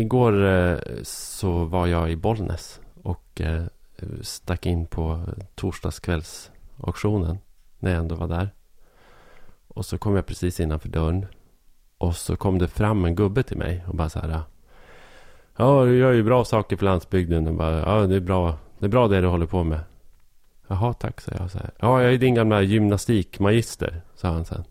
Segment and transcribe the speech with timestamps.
[0.00, 3.64] igår eh, så var jag i Bollnäs och eh,
[4.22, 5.20] stack in på
[5.54, 7.38] torsdagskvällsauktionen
[7.78, 8.50] när jag ändå var där.
[9.68, 11.26] Och så kom jag precis innanför dörren.
[11.98, 14.42] Och så kom det fram en gubbe till mig och bara så här.
[15.56, 17.48] Ja, du gör ju bra saker för landsbygden.
[17.48, 18.58] Och bara, ja, det är bra.
[18.78, 19.80] Det är bra det du håller på med.
[20.68, 21.50] Jaha, tack, sa jag.
[21.50, 21.70] Så här.
[21.78, 24.64] Ja, jag är din gamla gymnastikmagister, sa han sen.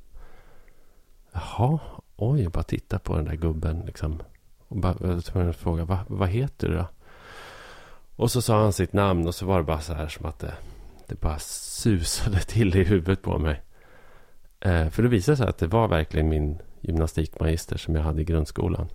[1.31, 1.79] Jaha,
[2.15, 4.21] oj, jag bara titta på den där gubben liksom.
[4.69, 6.85] Och bara, tvungen att fråga, Va, vad heter du då?
[8.15, 10.39] Och så sa han sitt namn och så var det bara så här som att
[10.39, 10.53] det,
[11.07, 13.61] det bara susade till i huvudet på mig.
[14.59, 18.25] Eh, för det visade sig att det var verkligen min gymnastikmagister som jag hade i
[18.25, 18.87] grundskolan.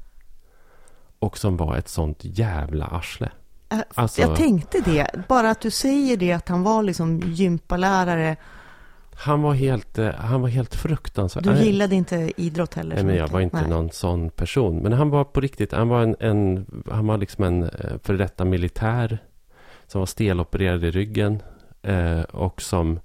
[1.19, 3.31] Och som var ett sånt jävla arsle.
[3.69, 5.11] Äh, Alltså- Jag tänkte det.
[5.29, 8.37] Bara att du säger det, att han var liksom gympalärare.
[9.17, 11.45] Han var helt, eh, han var helt fruktansvärd.
[11.45, 12.95] Du gillade inte idrott heller?
[12.95, 13.69] Nej, men jag var inte Nej.
[13.69, 14.79] någon sån person.
[14.79, 18.17] Men han var på riktigt, han var en, en han var liksom en eh, före
[18.17, 19.19] detta militär.
[19.87, 21.43] Som var stelopererad i ryggen.
[21.83, 23.01] Eh, och som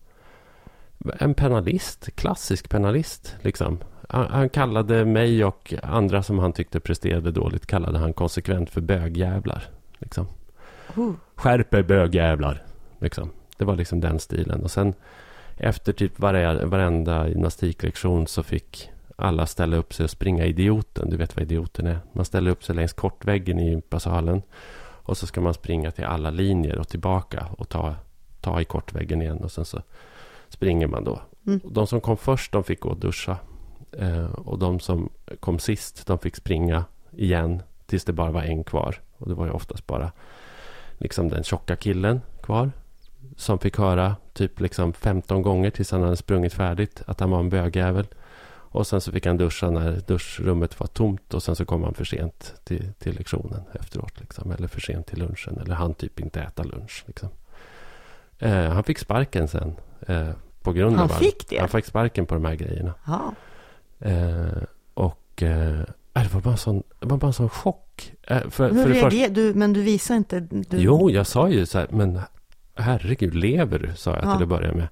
[1.20, 3.80] en penalist, klassisk penalist liksom.
[4.10, 8.82] Han, han kallade mig och andra som han tyckte presterade dåligt, kallade han konsekvent för
[8.82, 9.64] bögjävlar.
[9.98, 10.28] Liksom.
[10.96, 11.14] Oh.
[11.36, 12.64] Skärp er bögjävlar.
[13.00, 13.32] Liksom.
[13.58, 14.64] Det var liksom den stilen.
[14.64, 14.94] Och sen
[15.60, 21.10] efter typ vare, varenda gymnastiklektion så fick alla ställa upp sig och springa idioten.
[21.10, 22.00] Du vet vad idioten är.
[22.14, 24.42] Man ställer upp sig längs kortväggen i gympasalen.
[24.82, 27.96] Och så ska man springa till alla linjer och tillbaka och ta,
[28.42, 29.38] ta i kortväggen igen.
[29.38, 29.82] Och sen så
[30.50, 31.22] springer man då.
[31.48, 31.60] Mm.
[31.64, 33.38] De som kom först de fick gå och duscha.
[33.92, 38.64] Eh, och de som kom sist de fick springa igen tills det bara var en
[38.64, 39.02] kvar.
[39.18, 40.12] Och det var ju oftast bara
[40.98, 42.72] liksom den tjocka killen kvar.
[43.38, 47.40] Som fick höra typ liksom 15 gånger tills han hade sprungit färdigt att han var
[47.40, 48.08] en bögjävel.
[48.72, 51.94] Och sen så fick han duscha när duschrummet var tomt och sen så kom han
[51.94, 54.20] för sent till, till lektionen efteråt.
[54.20, 54.52] Liksom.
[54.52, 55.58] Eller för sent till lunchen.
[55.62, 57.04] Eller han typ inte äta lunch.
[57.08, 57.30] Liksom.
[58.40, 59.76] Eh, han fick sparken sen.
[60.08, 60.30] Eh,
[60.62, 61.60] på grund Han av fick det?
[61.60, 62.94] Han fick sparken på de här grejerna.
[63.06, 63.34] Ja.
[64.00, 64.64] Eh,
[64.94, 65.80] och eh,
[66.14, 68.14] det, var bara en sån, det var bara en sån chock.
[68.24, 69.54] Eh, för, Hur för det första, reagerar du?
[69.54, 70.40] Men du visar inte...
[70.40, 70.78] Du...
[70.78, 72.22] Jo, jag sa ju så här, men
[72.80, 73.96] herregud, lever du?
[73.96, 74.34] Sa jag Ja.
[74.36, 74.88] till att börja med.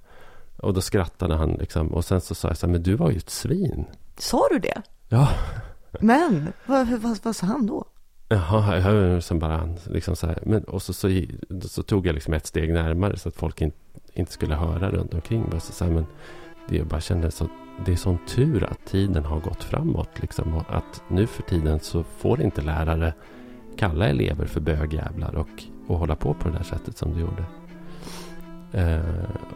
[0.57, 1.87] Och då skrattade han liksom.
[1.93, 3.85] Och sen så sa jag så här, men du var ju ett svin.
[4.17, 4.81] Sa du det?
[5.09, 5.29] Ja,
[6.01, 7.85] Men, vad, vad, vad sa han då?
[8.29, 10.39] jaha, jag som bara han liksom så här.
[10.45, 11.09] Men, och så, så,
[11.61, 13.71] så tog jag liksom ett steg närmare så att folk in,
[14.13, 15.49] inte skulle höra runt omkring.
[15.49, 16.05] Bara så, så här, men
[16.69, 17.47] det jag bara kände så,
[17.85, 20.09] det är sån tur att tiden har gått framåt.
[20.21, 23.13] Liksom, och att nu för tiden så får inte lärare
[23.77, 27.43] kalla elever för bögjävlar och, och hålla på på det där sättet som du gjorde.
[28.77, 28.99] Eh,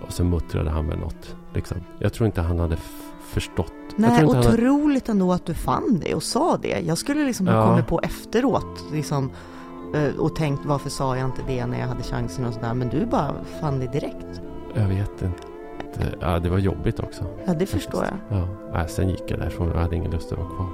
[0.08, 1.36] och så muttrade han väl något.
[1.54, 1.78] Liksom.
[2.00, 2.78] Jag tror inte han hade
[3.30, 3.74] förstått.
[3.96, 6.80] Nej, han hade, otroligt ändå att du fann det och sa det.
[6.80, 7.68] Jag skulle liksom ha Ja.
[7.68, 9.30] kommit på efteråt liksom,
[9.96, 12.74] eh, och tänkt varför sa jag inte det när jag hade chansen och sådär.
[12.74, 14.42] Men du bara fann det direkt.
[14.76, 15.38] jag vet inte.
[16.20, 17.24] Ja, det var jobbigt också.
[17.46, 18.40] Ja, det förstår jag.
[18.40, 19.68] Ja, nej, sen gick jag därifrån.
[19.74, 20.68] Jag hade ingen lust att vara kvar.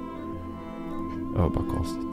[1.34, 2.07] Det var bara konstigt.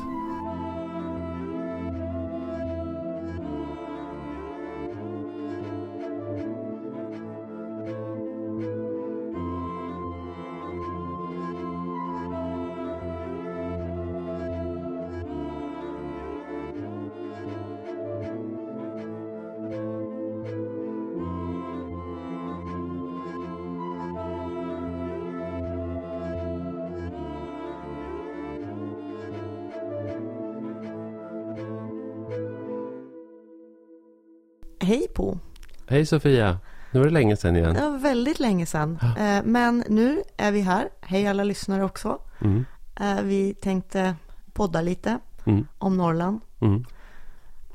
[35.88, 36.58] Hej Sofia!
[36.92, 37.74] Nu var det länge sedan igen.
[37.76, 39.00] Var väldigt länge sedan.
[39.02, 39.08] Ja.
[39.38, 40.90] Eh, Men nu är vi här.
[41.02, 42.20] Hej alla lyssnare också.
[42.42, 42.66] Mm,
[43.00, 44.16] Eh, Vi tänkte
[44.54, 46.40] podda lite mm, om Norrland.
[46.62, 46.86] mm.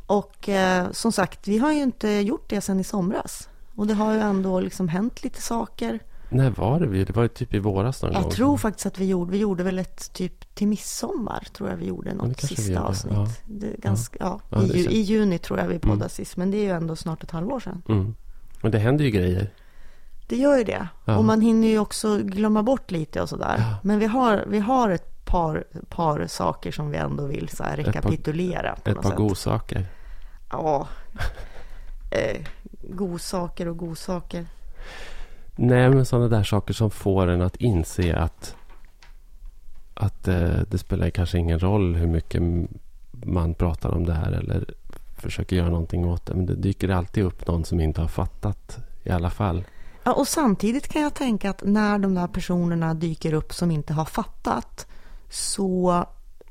[0.06, 3.48] Och eh, som sagt, vi har ju inte gjort det sedan i somras.
[3.76, 6.00] Och det har ju ändå liksom hänt lite saker.
[6.30, 6.86] När var det?
[6.86, 7.04] vi?
[7.04, 8.22] Det var typ i våras någon gång.
[8.22, 11.76] Jag tror faktiskt att vi gjorde, vi gjorde väl ett typ till midsommar tror jag
[11.76, 13.14] vi gjorde något sista avsnitt.
[13.16, 13.26] ja.
[13.46, 14.40] Det ganska, ja.
[14.48, 14.90] Ja, I, ju.
[14.90, 16.08] I juni tror jag vi poddade Mm.
[16.08, 17.82] sist, men det är ju ändå snart ett halvår sedan.
[17.88, 18.14] Mm.
[18.62, 19.50] Men det händer ju grejer.
[20.28, 20.88] Det gör ju det.
[21.04, 21.16] Ja.
[21.16, 23.54] Och man hinner ju också glömma bort lite och sådär.
[23.58, 23.76] Ja.
[23.82, 27.76] Men vi har, vi har ett par, par saker som vi ändå vill så här
[27.76, 29.16] par- rekapitulera på Ett par sätt.
[29.16, 29.86] godsaker.
[30.50, 30.88] Ja.
[32.10, 32.40] Eh,
[32.90, 34.46] godsaker och godsaker.
[35.62, 38.56] Nej, men sådana där saker som får en att inse att,
[39.94, 42.42] att eh, det spelar kanske ingen roll hur mycket
[43.10, 44.74] man pratar om det här eller
[45.16, 46.34] försöker göra någonting åt det.
[46.34, 49.64] Men det dyker alltid upp någon som inte har fattat i alla fall.
[50.04, 53.92] Ja, och samtidigt kan jag tänka att när de där personerna dyker upp som inte
[53.92, 54.86] har fattat
[55.30, 56.04] så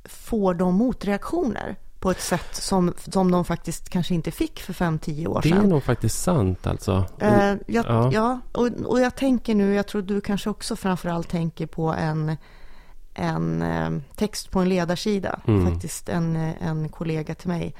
[0.03, 5.27] får de motreaktioner på ett sätt som, som de faktiskt kanske inte fick för 5-10
[5.27, 5.57] år sedan.
[5.57, 7.05] Det är nog faktiskt sant alltså.
[7.19, 8.11] Eh, jag, Ja.
[8.13, 12.37] ja, och, och jag tänker nu, jag tror du kanske också framförallt tänker på en,
[13.13, 15.39] en eh, text på en ledarsida.
[15.47, 15.71] Mm.
[15.71, 17.75] Faktiskt en, en kollega till mig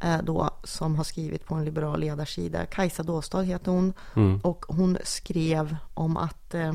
[0.00, 2.66] eh, då som har skrivit på en liberal ledarsida.
[2.66, 3.92] Kajsa Dåstad heter hon.
[4.16, 4.40] Mm.
[4.40, 6.72] Och hon skrev om att eh,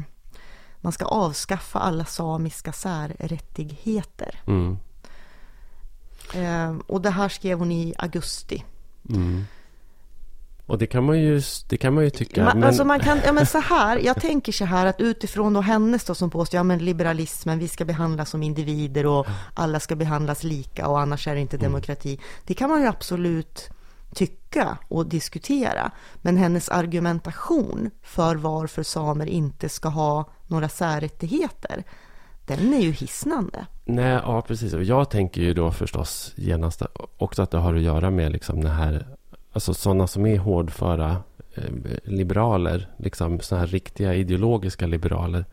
[0.77, 4.41] man ska avskaffa alla samiska särrättigheter.
[4.47, 4.77] Mm.
[6.33, 8.63] Eh, och det här skrev hon i augusti.
[9.09, 9.45] Mm.
[10.67, 12.43] Och det kan man ju, det kan man ju tycka.
[12.43, 15.53] Man, men, Alltså man kan, ja men så här, jag tänker så här att utifrån
[15.53, 19.79] då hennes då som påstår, ja men liberalismen, vi ska behandlas som individer och alla
[19.79, 21.41] ska behandlas lika och annars är det Mm.
[21.41, 22.19] inte demokrati.
[22.45, 23.69] Det kan man ju absolut
[24.13, 25.91] tycka och diskutera.
[26.21, 31.83] Men hennes argumentation för varför samer inte ska ha några särrättigheter,
[32.45, 33.65] den är ju hisnande.
[33.85, 34.73] Nej, ja precis.
[34.73, 36.81] Och jag tänker ju då förstås genast
[37.17, 39.07] också att det har att göra med liksom det här,
[39.53, 41.17] alltså sådana som är hårdföra
[41.55, 41.63] eh,
[42.03, 45.45] liberaler, liksom sådana här riktiga ideologiska liberaler.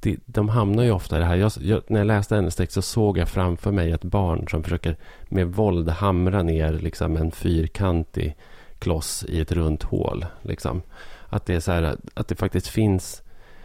[0.00, 1.36] De, de hamnar ju ofta i det här.
[1.36, 4.62] Jag, jag, när jag läste hennes text så såg jag framför mig ett barn som
[4.62, 4.96] försöker
[5.28, 8.36] med våld hamra ner liksom en fyrkantig
[8.78, 10.26] kloss i ett runt hål.
[10.42, 10.82] Liksom.
[11.28, 13.22] Att det är så här, att det faktiskt finns,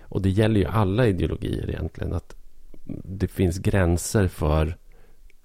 [0.09, 2.35] och det gäller ju alla ideologier egentligen, att
[3.03, 4.77] det finns gränser för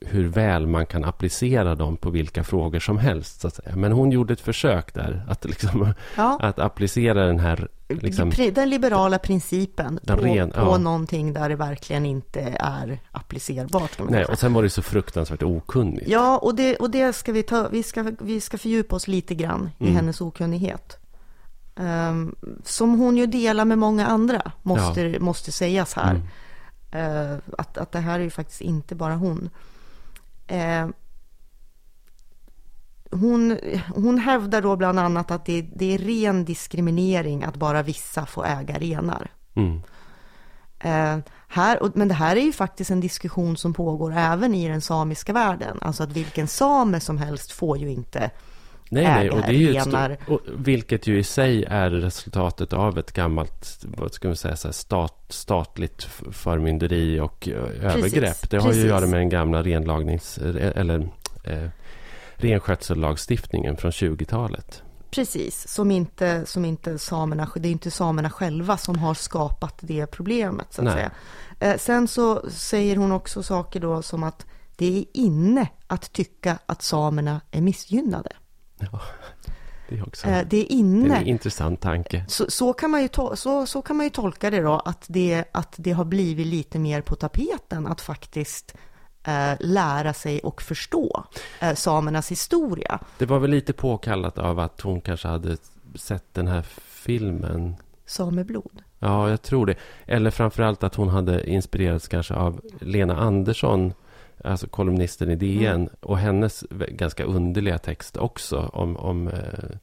[0.06, 3.40] hur väl man kan applicera dem på vilka frågor som helst.
[3.40, 3.76] Så att säga.
[3.76, 6.38] Men hon gjorde ett försök där att, liksom, Ja.
[6.40, 7.68] att applicera den här...
[7.88, 10.78] Liksom, Den liberala principen Den på, ren- på ja.
[10.78, 13.98] någonting där det verkligen inte är applicerbart.
[14.08, 16.08] Nej, och sen var det så fruktansvärt okunnigt.
[16.08, 19.34] Ja, och det, och det ska vi ta, vi ska, vi ska fördjupa oss lite
[19.34, 19.96] grann i Mm.
[19.96, 20.98] hennes okunnighet.
[21.76, 22.34] Ehm,
[22.64, 26.10] som hon ju delar med många andra, måste, måste sägas här.
[26.14, 27.32] Mm.
[27.32, 29.50] Eh, att, att det här är ju faktiskt inte bara hon.
[30.46, 30.88] Eh,
[33.10, 33.58] hon,
[33.94, 38.46] hon hävdar då bland annat att det, det är ren diskriminering att bara vissa får
[38.46, 39.30] äga renar.
[39.54, 39.82] Mm.
[40.78, 44.68] Eh, här, och- men det här är ju faktiskt en diskussion som pågår även i
[44.68, 45.78] den samiska världen.
[45.80, 48.30] Alltså att vilken same som helst får ju inte
[48.92, 52.72] Nej, nej, och det är ju ett stort, och, vilket ju i sig är resultatet
[52.72, 56.02] av ett gammalt, vad ska man säga, så stat, statligt
[56.32, 58.50] förmynderi och ö, övergrepp.
[58.50, 58.84] Det har ju precis.
[58.84, 61.08] att göra med den gamla renlagnings, eller
[61.44, 61.68] eh,
[62.34, 64.82] renskötsellagstiftningen från 20-talet.
[65.10, 70.06] Precis, som inte, som inte samerna, det är inte samerna själva som har skapat det
[70.06, 70.94] problemet så att Nej.
[70.94, 71.10] säga.
[71.60, 74.46] Eh, sen så säger hon också saker då som att
[74.76, 78.30] det är inne att tycka att samerna är missgynnade.
[78.92, 79.00] Ja,
[79.88, 81.16] det är också Eh, det är det är inne.
[81.16, 82.24] en intressant tanke.
[82.28, 85.04] Så, så, kan man ju to- så, så kan man ju tolka det då, att
[85.08, 88.74] det, att det har blivit lite mer på tapeten att faktiskt
[89.24, 91.24] eh, lära sig och förstå
[91.60, 92.98] eh, samernas historia.
[93.18, 95.56] Det var väl lite påkallat av att hon kanske hade
[95.94, 97.76] sett den här filmen.
[98.06, 98.82] Sameblod.
[98.98, 99.74] Ja, jag tror det.
[100.06, 103.92] Eller framförallt att hon hade inspirerats kanske av Lena Andersson,
[104.44, 105.88] alltså kolumnisten i DN, Mm.
[106.00, 108.70] och hennes ganska underliga text också.
[108.72, 109.76] Om, om, eh,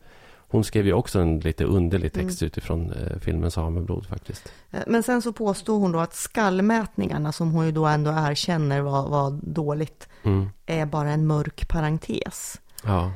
[0.50, 2.48] hon skrev ju också en lite underlig text Mm.
[2.48, 4.52] utifrån eh, filmen Sameblod faktiskt.
[4.72, 8.82] Eh, Men sen så påstår hon då att skallmätningarna, som hon ju då ändå erkänner
[8.82, 10.50] var, var dåligt, Mm.
[10.66, 12.62] är bara en mörk parentes.
[12.84, 13.12] Ja,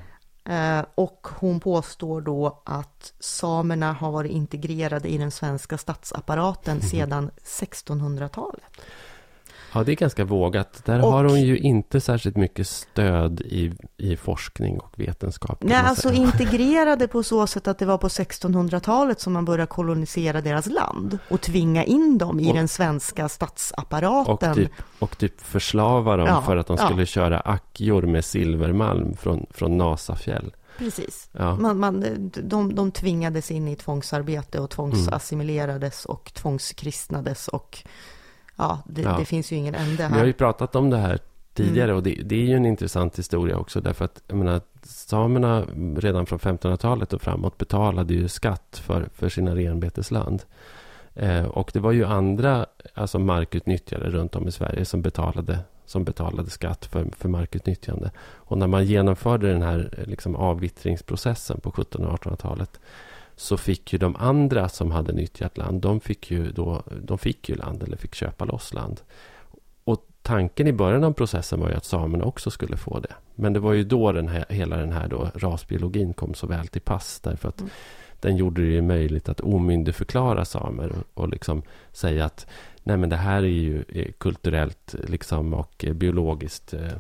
[0.46, 6.86] Eh, och hon påstår då att samerna har varit integrerade i den svenska statsapparaten Mhm.
[6.88, 8.63] sedan 1600-talet.
[9.74, 10.82] Ja, det är ganska vågat.
[10.86, 15.58] Där Och- har hon ju inte särskilt mycket stöd i, i forskning och vetenskap.
[15.63, 20.42] Nej, alltså integrerade på så sätt att det var på 1600-talet som man började kolonisera
[20.42, 24.56] deras land och tvinga in dem i Och- den svenska Och statsapparaten.
[24.56, 26.86] typ, och typ förslava dem Ja, för att de ja.
[26.86, 30.51] skulle köra ackjor med silvermalm från, från Nasafjäll.
[30.78, 31.30] Precis.
[31.32, 31.56] Ja.
[31.56, 32.06] Man, man,
[32.44, 37.84] de, de tvingades in i tvångsarbete och tvångsassimilerades och tvångskristnades och
[38.55, 39.17] ja, det, Ja.
[39.20, 40.31] det finns ju ingen ände Vi har ju här.
[40.34, 41.20] pratat om det här
[41.53, 41.96] tidigare Mm.
[41.98, 45.65] och det, det är ju en intressant historia också därför att jag menar, samerna
[45.98, 50.43] redan från 1500-talet och framåt betalade ju skatt för, för sina renbetesland.
[51.15, 56.03] Eh, och det var ju andra alltså markutnyttjare runt om i Sverige som betalade, som
[56.03, 58.12] betalade skatt för, för markutnyttjande.
[58.34, 62.79] Och när man genomförde den här liksom, avvittringsprocessen på 1700 och 1800-talet
[63.36, 67.50] så fick ju de andra som hade nyttjat land, de fick ju, då, de fick
[67.50, 69.02] ju land eller fick köpa loss land.
[69.84, 73.14] Och tanken i början av processen var ju att samerna också skulle få det.
[73.36, 76.68] Men det var ju då den här, hela den här då rasbiologin kom så väl
[76.68, 77.20] till pass.
[77.24, 77.72] Därför att Mm.
[78.20, 81.62] den gjorde det ju möjligt att omyndigförklara samer och, och liksom
[81.92, 82.48] säga att
[82.84, 83.84] nej men det här är ju
[84.18, 86.98] kulturellt liksom och biologiskt eh,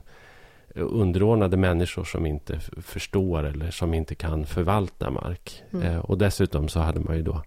[0.75, 5.63] underordnade människor som inte förstår eller som inte kan förvalta mark.
[5.73, 5.87] Mm.
[5.87, 7.43] Eh, och dessutom så hade man ju då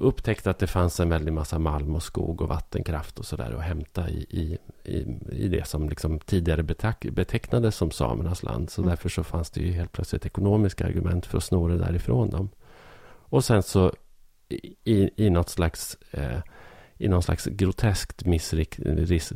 [0.00, 3.62] upptäckt att det fanns en väldig massa malm och skog och vattenkraft och sådär att
[3.62, 6.62] hämta i, i, i, i det som liksom tidigare
[7.12, 8.70] betecknades som samernas land.
[8.70, 8.88] Så Mm.
[8.88, 12.48] därför så fanns det ju helt plötsligt ekonomiska argument för att sno det därifrån dem.
[13.30, 13.92] Och sen så
[14.48, 16.38] i, i, i något slags eh,
[16.98, 18.78] i någon slags groteskt missrikt,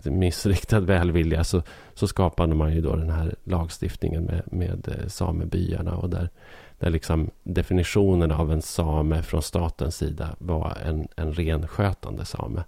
[0.04, 1.62] missriktad välvilja så,
[1.94, 6.30] så skapade man ju då den här lagstiftningen med, med eh, samebyarna och där,
[6.78, 12.64] där liksom definitionen av en same från statens sida var en, en renskötande same.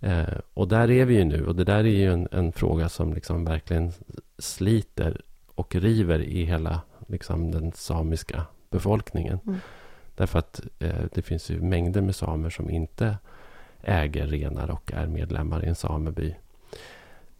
[0.00, 2.88] Eh, och där är vi ju nu och det där är ju en, en fråga
[2.88, 3.92] som liksom verkligen
[4.38, 5.20] sliter
[5.54, 9.38] och river i hela liksom, den samiska befolkningen.
[9.46, 9.58] Mm.
[10.14, 13.16] Därför att eh, det finns ju mängder med samer som inte
[13.82, 16.34] äger renar och är medlemmar i en sameby.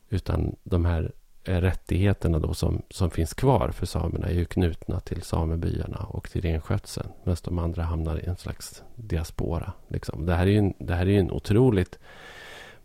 [0.08, 1.12] Utan de här
[1.44, 6.30] eh, rättigheterna då som, som finns kvar för samerna är ju knutna till samebyarna och
[6.30, 7.08] till renskötseln.
[7.24, 9.72] Medan de andra hamnar i en slags diaspora.
[9.88, 10.26] Liksom.
[10.26, 11.98] Det, här är ju en, det här är ju en otroligt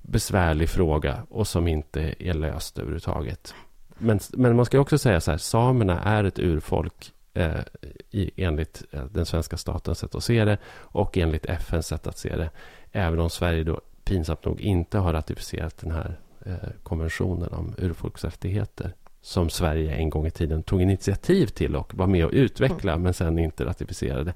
[0.01, 3.53] besvärlig fråga och som inte är löst överhuvudtaget.
[3.97, 7.59] Men, men man ska också säga så här, samerna är ett urfolk eh,
[8.11, 12.17] i, enligt eh, den svenska statens sätt att se det och enligt FNs sätt att
[12.17, 12.49] se det.
[12.95, 18.93] Även om Sverige då pinsamt nog inte har ratificerat den här eh, konventionen om urfolksrättigheter
[19.21, 23.13] som Sverige en gång i tiden tog initiativ till och var med att utveckla men
[23.13, 24.33] sen inte ratificerade.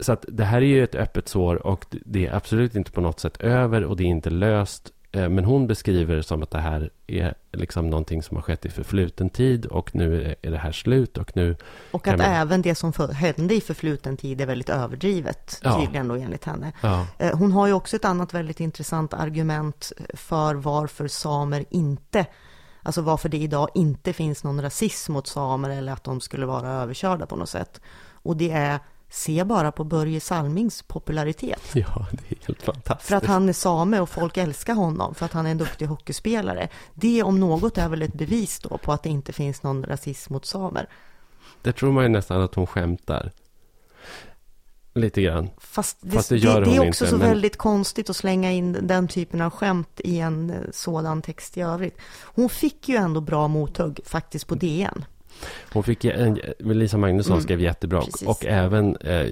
[0.00, 3.00] Så att det här är ju ett öppet sår och det är absolut inte på
[3.00, 4.92] något sätt över och det är inte löst.
[5.12, 8.64] Eh, Men hon beskriver det som att det här är liksom någonting som har skett
[8.66, 11.56] i förfluten tid och nu är- det här slut och nu
[11.90, 15.80] Och att man- även det som för, hände i förfluten tid är väldigt överdrivet, Ja.
[15.80, 16.72] tydligen då enligt henne.
[16.82, 22.26] Ja, Eh, Hon har ju också ett annat väldigt intressant argument för varför samer inte,
[22.82, 26.68] alltså varför det idag inte finns någon rasism mot samer eller att de skulle vara
[26.68, 27.80] överkörda på något sätt.
[28.24, 28.78] Och det är,
[29.12, 31.60] se bara på Börje Salmings popularitet.
[31.74, 33.08] ja det är helt fantastiskt.
[33.08, 35.86] För att han är same och folk älskar honom för att han är en duktig
[35.86, 36.68] hockeyspelare.
[36.94, 40.32] Det om något är väl ett bevis då på att det inte finns någon rasism
[40.32, 40.88] mot samer.
[41.62, 43.32] Det tror man ju nästan att hon skämtar.
[44.94, 45.50] Lite grann.
[45.58, 48.52] Fast det, Fast det det, det, är också inte, så men- väldigt konstigt att slänga
[48.52, 51.98] in den typen av skämt i en eh, sådan text i övrigt.
[52.22, 55.04] Hon fick ju ändå bra mothugg faktiskt på DN.
[55.72, 58.00] Hon fick en, Lisa Magnusson Mm, skrev jättebra.
[58.02, 58.28] precis.
[58.28, 59.26] Och även, eh,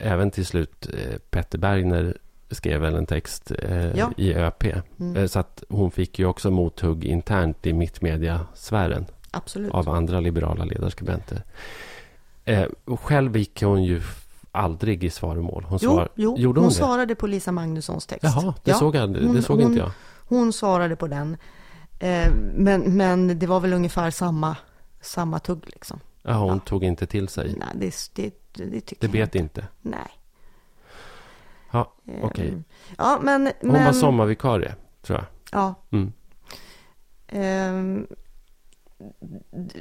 [0.00, 2.16] även till slut eh, Petter Bergner
[2.50, 4.10] skrev väl en text eh, Ja.
[4.16, 4.64] i ÖP.
[5.00, 5.16] Mm.
[5.16, 9.72] Eh, så att hon fick ju också mothugg internt i mittmediasfären Absolut.
[9.74, 11.42] av andra liberala ledarskribenter.
[12.44, 14.02] Eh, själv gick hon ju
[14.52, 15.64] aldrig i svaromål.
[15.64, 18.24] Hon Jo, svar, jo gjorde hon, hon, svarade på Lisa Magnussons text.
[18.24, 19.90] Jaha, det Ja, såg, jag, det hon- såg hon- inte jag.
[20.28, 21.36] Hon svarade på den.
[21.98, 24.56] Eh, men, men det var väl ungefär samma,
[25.04, 26.00] samma tugg liksom.
[26.22, 26.58] Ja, hon ja.
[26.58, 27.54] tog inte till sig.
[27.58, 29.66] Nej, det, det, det tycker Det jag bet inte.
[29.82, 30.10] Nej.
[31.70, 32.62] Ja, Eh, okej.
[32.98, 33.52] Ja, men...
[33.60, 35.26] Hon men var sommarvikarie, tror jag.
[35.60, 35.74] Ja.
[35.90, 36.12] Mm.
[37.28, 38.06] Ehm,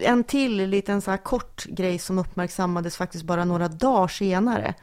[0.01, 4.73] en till liten så här kort grej som uppmärksammades faktiskt bara några dagar senare.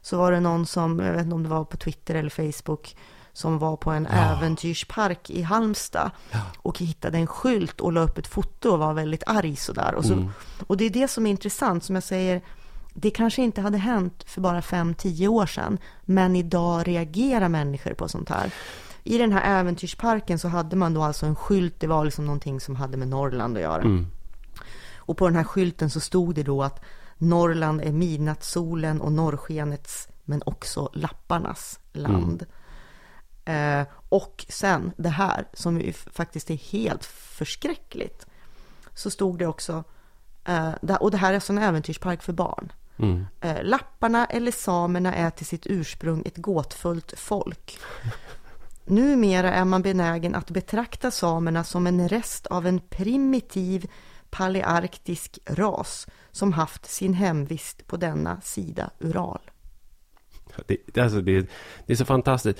[0.00, 2.96] Så var det någon som, jag vet inte om det var på Twitter eller Facebook,
[3.36, 4.18] som var på en Ja.
[4.18, 6.40] äventyrspark i Halmstad Ja.
[6.58, 9.94] och hittade en skylt och la upp ett foto och var väldigt arg sådär.
[9.94, 10.28] Och, så, Mm.
[10.66, 12.42] och det är det som är intressant, som jag säger,
[12.94, 18.08] det kanske inte hade hänt för bara 5-10 år sedan, men idag reagerar människor på
[18.08, 18.52] sånt här.
[19.04, 22.60] I den här äventyrsparken så hade man då alltså en skylt, det var liksom någonting
[22.60, 23.82] som hade med Norrland att göra.
[23.82, 24.06] Mm.
[24.96, 26.84] Och på den här skylten så stod det då att
[27.18, 32.46] Norrland är midnattssolen och norrskenets, men också lapparnas land.
[33.44, 38.26] Eh, och sen det här, som ju faktiskt är helt förskräckligt,
[38.94, 39.84] så stod det också,
[40.44, 42.72] eh, och det här är alltså en äventyrspark för barn.
[42.96, 43.26] Mm.
[43.40, 47.78] Eh, Lapparna eller samerna är till sitt ursprung ett gåtfullt folk.
[48.84, 53.90] Numera är man benägen att betrakta samerna som en rest av en primitiv
[54.30, 59.40] palearktisk ras som haft sin hemvist på denna sida Ural.
[60.66, 61.48] Det- alltså det,
[61.86, 62.58] det är så fantastiskt.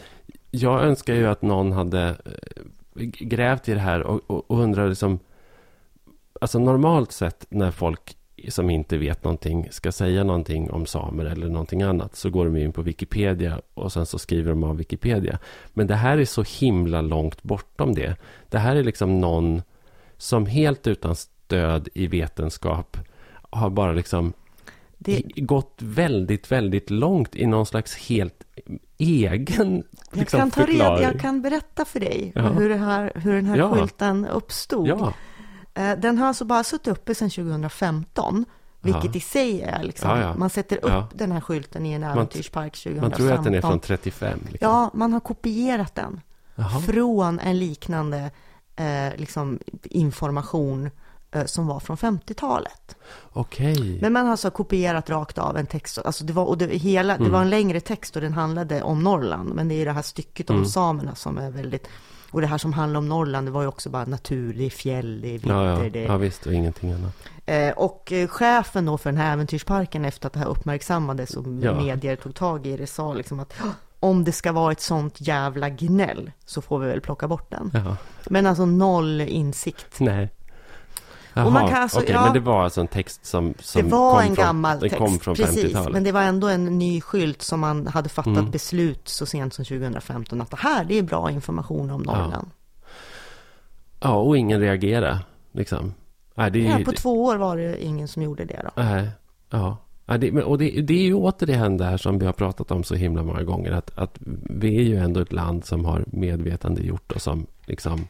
[0.57, 4.89] Jag önskar ju att någon hade eh, grävt i det här och, och, och undrar
[4.89, 5.19] liksom...
[6.41, 8.17] Alltså normalt sett när folk
[8.49, 12.57] som inte vet någonting ska säga någonting om samer eller någonting annat så går de
[12.57, 15.39] in på Wikipedia och sen så skriver de av Wikipedia.
[15.73, 18.17] Men det här är så himla långt bortom det.
[18.49, 19.63] Det här är liksom någon
[20.17, 22.97] som helt utan stöd i vetenskap
[23.51, 24.33] har bara liksom
[25.05, 28.45] det, gått väldigt, väldigt långt i någon slags helt
[28.99, 31.03] egen jag, liksom, kan ta reda, förklaring.
[31.03, 32.43] jag kan berätta för dig Ja.
[32.43, 33.75] hur, det här, hur den här Ja.
[33.75, 34.87] skylten uppstod.
[34.89, 35.13] Ja,
[35.77, 38.45] Eh, Den har alltså bara suttit uppe sedan 2015,
[38.81, 40.35] vilket i sig är liksom, Ja, ja.
[40.37, 41.09] man sätter upp Ja.
[41.15, 43.01] den här skylten i en äventyrspark 2015.
[43.11, 44.39] man tror att den är från 35.
[44.51, 44.69] Liksom.
[44.71, 46.21] Ja, man har kopierat den
[46.55, 46.81] Jaha.
[46.81, 48.31] från en liknande
[48.77, 50.91] eh, liksom, information
[51.47, 52.97] som var från 50-talet.
[53.33, 53.99] Okej.
[54.03, 57.15] Men man har alltså kopierat rakt av en text, alltså det var, och det, hela,
[57.15, 57.25] Mm.
[57.27, 60.03] det var en längre text och den handlade om Norrland, men det är det här
[60.03, 60.69] stycket om Mm.
[60.69, 61.89] samerna som är väldigt,
[62.31, 64.71] och det här som handlar om Norrland, det var ju också bara natur, det är
[64.71, 65.89] fjäll, det är vinter, Ja, ja.
[65.91, 66.47] det ja, visst.
[66.47, 67.15] Och ingenting annat.
[67.47, 71.45] Eh, och eh, chefen då för den här äventyrsparken efter att det här uppmärksammades och
[71.61, 71.75] Ja.
[71.75, 75.15] medier tog tag i det sa liksom att "Åh, om det ska vara ett sånt
[75.21, 77.71] jävla gnäll så får vi väl plocka bort den.
[77.75, 77.97] Jaha.
[78.31, 80.01] Men alltså noll insikt.
[80.01, 80.31] Nej.
[81.35, 82.25] Jaha, Och man kan alltså- okej, ja.
[82.25, 84.97] men det var alltså en text som, som det var kom en från, gammal text,
[84.99, 85.65] kom från precis.
[85.65, 85.93] 50-talet.
[85.93, 88.51] Men det var ändå en ny skylt som man hade fattat Mm.
[88.51, 92.13] beslut så sent som 2015 att det här det är bra information om Ja.
[92.19, 92.51] Norrland.
[94.01, 95.19] Ja, och ingen reagerade.
[95.53, 95.95] Liksom.
[96.35, 96.85] Nej, det är Ja, ju...
[96.85, 98.83] på två år var det ingen som gjorde det då.
[98.83, 99.09] Nej,
[99.51, 99.77] ja.
[100.07, 102.85] ja det, och det, det är ju återigen det här som vi har pratat om
[102.85, 103.73] så himla många gånger.
[103.73, 104.19] Att, att
[104.51, 108.07] vi är ju ändå ett land som har medvetande gjort oss om liksom,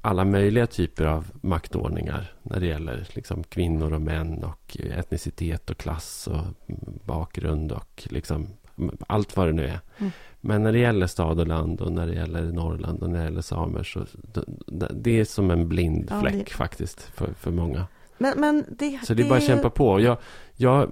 [0.00, 2.32] alla möjliga typer av maktordningar.
[2.42, 6.40] När det gäller liksom, kvinnor och män och etnicitet och klass och
[7.04, 8.46] bakgrund och liksom,
[9.06, 9.80] allt vad det nu är.
[9.98, 10.10] Mm.
[10.40, 13.24] Men när det gäller stad och land och när det gäller Norrland och när det
[13.24, 14.06] gäller samer så
[14.92, 17.86] det, är som en blind Ja, fläck det- faktiskt för, för många.
[18.18, 20.00] Men, men det, Så det är bara att kämpa på.
[20.00, 20.16] Jag,
[20.56, 20.90] jag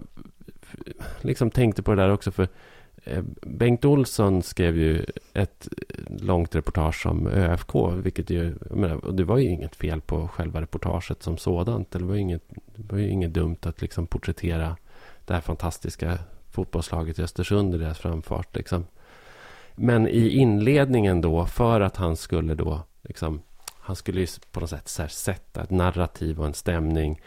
[1.21, 2.49] liksom tänkte på det där också för eh,
[3.07, 5.69] Eh, Bengt Olsson skrev ju ett
[6.21, 10.61] långt reportage om ÖFK, vilket ju, menar, och det var ju inget fel på själva
[10.61, 11.91] reportaget som sådant.
[11.91, 12.43] Det var ju inget,
[12.77, 14.77] det var ju inget dumt att liksom porträttera
[15.25, 16.19] det här fantastiska
[16.51, 18.57] fotbollslaget i Östersund i deras framfart.
[18.57, 18.87] Liksom.
[19.75, 23.43] Men i inledningen då, för att han skulle då, liksom,
[23.79, 27.21] han skulle ju på något sätt sätta ett narrativ och en stämning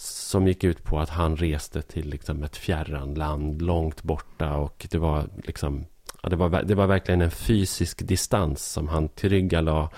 [0.00, 4.86] som gick ut på att han reste till liksom ett fjärran land långt borta och
[4.90, 5.86] det var liksom
[6.22, 9.88] ja, det, var, det var verkligen en fysisk distans som han tillryggalade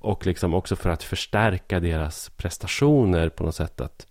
[0.00, 4.06] och liksom också för att förstärka deras prestationer på något sätt att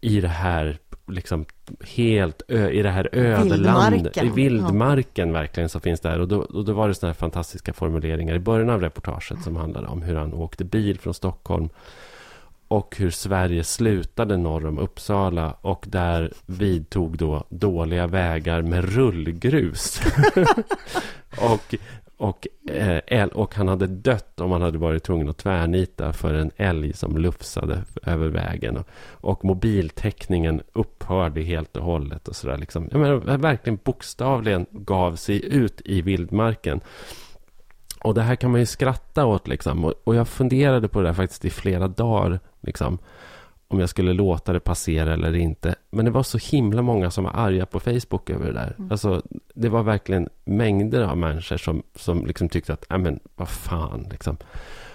[0.00, 1.44] i det här liksom
[1.80, 6.20] helt ö, i det här ödelandet, i vildmarken verkligen så finns det här.
[6.20, 9.56] Och då, och då var det sådana här fantastiska formuleringar i början av reportaget som
[9.56, 11.68] handlade om hur han åkte bil från Stockholm
[12.68, 20.00] och hur Sverige slutade norr om Uppsala och där vidtog då dåliga vägar med rullgrus.
[21.40, 21.74] och,
[22.16, 22.46] och,
[23.06, 26.92] eh, och han hade dött om han hade varit tvungen att tvärnita för en älg
[26.92, 28.76] som lufsade över vägen.
[28.76, 32.28] Och, och mobiltäckningen upphörde helt och hållet.
[32.28, 32.88] Och sådär liksom.
[32.90, 36.80] Jag menar, verkligen bokstavligen gav sig ut i vildmarken.
[38.04, 39.84] Och det här kan man ju skratta åt liksom.
[39.84, 42.40] Och, och jag funderade på det här faktiskt i flera dagar.
[42.60, 42.98] Liksom,
[43.68, 45.74] om jag skulle låta det passera eller inte.
[45.90, 48.76] Men det var så himla många som var arga på Facebook över det där.
[48.90, 49.22] Alltså,
[49.54, 54.06] det var verkligen mängder av människor som, som liksom tyckte att, nej men vad fan
[54.10, 54.36] liksom.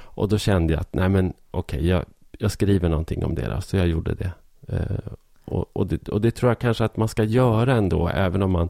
[0.04, 3.62] Och då kände jag att, nej men okej, jag, jag skriver någonting om det då.
[3.62, 4.32] Så jag gjorde det.
[4.68, 5.14] Eh,
[5.46, 6.10] och, och det.
[6.10, 8.70] Och det tror jag kanske att man ska göra ändå, även om man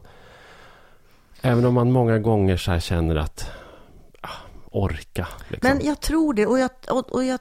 [1.42, 3.50] Även om man många gånger så här känner att
[4.70, 5.28] orka.
[5.48, 5.68] Liksom.
[5.76, 7.40] Men jag tror det och jag, och, och jag,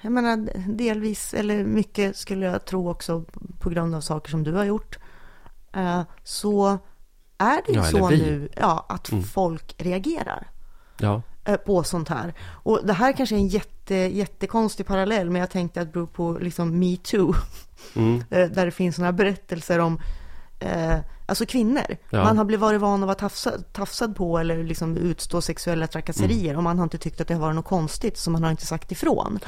[0.00, 3.24] jag menar delvis eller mycket skulle jag tro också
[3.60, 4.98] på grund av saker som du har gjort.
[5.72, 6.78] Eh, så
[7.38, 8.16] är det ju Ja, så vi.
[8.16, 9.24] nu ja, att Mm.
[9.24, 10.50] folk reagerar
[10.98, 12.34] ja, eh, på sånt här.
[12.40, 16.06] Och det här kanske är en jätte, jättekonstig parallell men jag tänkte att det beror
[16.06, 17.34] på liksom metoo.
[17.96, 20.00] mm, Eh, där det finns sådana berättelser om
[20.58, 21.96] eh, alltså kvinnor.
[22.10, 22.24] Ja.
[22.24, 26.44] Man har blivit varit van att vara tafsad, tafsad på eller liksom utstå sexuella trakasserier
[26.44, 26.56] Mm.
[26.56, 28.66] och man har inte tyckt att det har varit något konstigt så man har inte
[28.66, 29.38] sagt ifrån.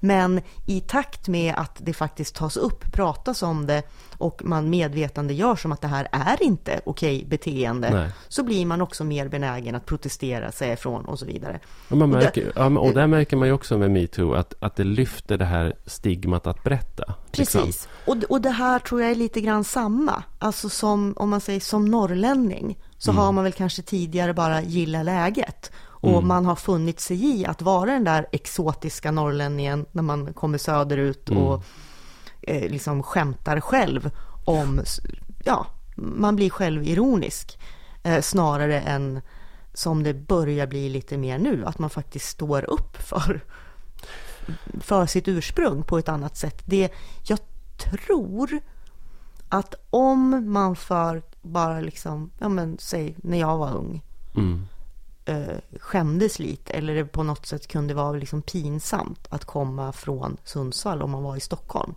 [0.00, 3.82] Men i takt med att det faktiskt tas upp, pratas om det
[4.20, 8.08] och man medvetande gör som att det här är inte okej beteende Nej.
[8.28, 11.60] så blir man också mer benägen att protestera, säga ifrån och så vidare.
[11.88, 14.34] och, man Och det- märker, ja, men- och där märker man ju också med metoo
[14.34, 17.14] att, att det lyfter det här stigmat att berätta.
[17.32, 17.60] liksom.
[17.60, 17.88] Precis.
[18.06, 20.22] Och, och det här tror jag är lite grann samma.
[20.38, 23.22] Alltså som, om man säger som norrlänning, så Mm.
[23.22, 25.72] har man väl kanske tidigare bara gillat läget.
[26.02, 26.28] Och Mm.
[26.28, 31.28] man har funnit sig i att vara den där exotiska norrlänningen när man kommer söderut
[31.30, 31.42] Mm.
[32.50, 34.10] Eh, liksom skämtar själv
[34.44, 34.82] om,
[35.44, 37.58] ja, man blir självironisk.
[38.02, 39.20] Eh, snarare än
[39.74, 43.40] som det börjar bli lite mer nu, att man faktiskt står upp för
[44.80, 46.62] för sitt ursprung på ett annat sätt.
[46.66, 46.92] Det
[47.28, 47.38] jag
[48.06, 48.60] tror
[49.48, 54.02] att om man för bara liksom, ja men säg när jag var ung,
[54.36, 54.66] Mm.
[55.24, 60.36] eh, skämdes lite eller det på något sätt kunde vara liksom pinsamt att komma från
[60.44, 61.94] Sundsvall om man var i Stockholm.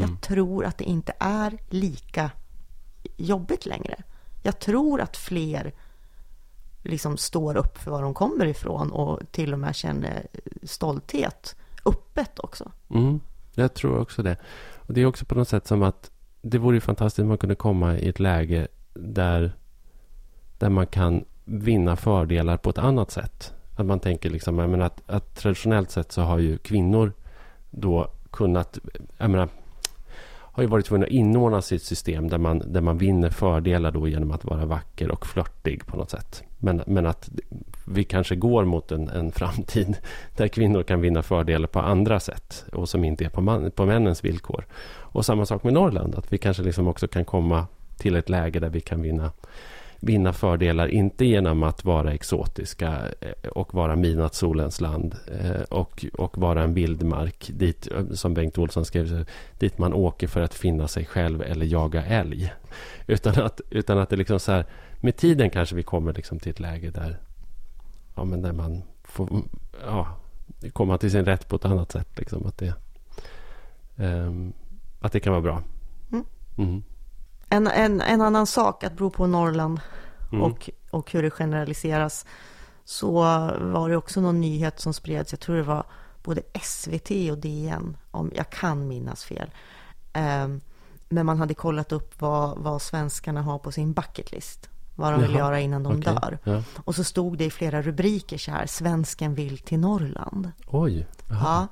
[0.00, 2.30] Jag tror att det inte är lika
[3.16, 4.02] jobbigt längre.
[4.42, 5.72] Jag tror att fler
[6.82, 10.26] liksom står upp för var de kommer ifrån och till och med känner
[10.62, 12.72] stolthet öppet också.
[12.90, 13.20] Mm,
[13.54, 14.36] jag tror också det.
[14.74, 16.10] Och det är också på något sätt som att
[16.42, 19.52] det vore ju fantastiskt om man kunde komma i ett läge där,
[20.58, 23.52] där man kan vinna fördelar på ett annat sätt.
[23.76, 27.12] Att man tänker liksom, jag menar att, att traditionellt sett så har ju kvinnor
[27.70, 28.78] då kunnat,
[29.18, 29.48] jag menar,
[30.54, 34.08] har ju varit tvungna att inordna sitt system där man, där man vinner fördelar då
[34.08, 36.42] genom att vara vacker och flörtig på något sätt.
[36.58, 37.30] Men, men att
[37.86, 39.96] vi kanske går mot en, en framtid
[40.36, 43.86] där kvinnor kan vinna fördelar på andra sätt och som inte är på, man, på
[43.86, 44.66] männens villkor.
[44.86, 48.60] Och samma sak med Norrland, att vi kanske liksom också kan komma till ett läge
[48.60, 49.30] där vi kan vinna,
[50.04, 56.38] vinna fördelar, inte genom att vara exotiska eh, och vara midnattssolens land eh, och, och
[56.38, 59.26] vara en vildmark dit, eh, som Bengt Olsson skrev,
[59.58, 62.52] dit man åker för att finna sig själv eller jaga älg.
[63.06, 64.66] Utan att, utan att det liksom så här,
[65.00, 67.18] med tiden kanske vi kommer liksom till ett läge där,
[68.14, 69.42] ja, men där man får
[69.86, 70.16] ja,
[70.72, 72.08] komma till sin rätt på ett annat sätt.
[72.18, 72.74] Liksom, att, det,
[73.96, 74.52] ehm,
[75.00, 75.62] att det kan vara bra.
[76.56, 76.82] Mm.
[77.54, 79.80] En, en, en annan sak att bero på Norrland
[80.32, 80.42] Mm.
[80.44, 82.26] och, och hur det generaliseras
[82.84, 83.12] så
[83.60, 85.84] var det också någon nyhet som spreds, jag tror det var
[86.22, 89.50] både SVT och DN, om jag kan minnas fel.
[90.12, 90.60] Ehm,
[91.08, 94.68] men man hade kollat upp vad, vad svenskarna har på sin bucketlist.
[94.94, 96.02] Vad de vill Jaha, göra innan de okej.
[96.14, 96.38] dör.
[96.44, 96.62] Ja.
[96.84, 100.52] Och så stod det i flera rubriker så här, svensken vill till Norrland.
[100.66, 101.06] Oj.
[101.28, 101.68] Jaha.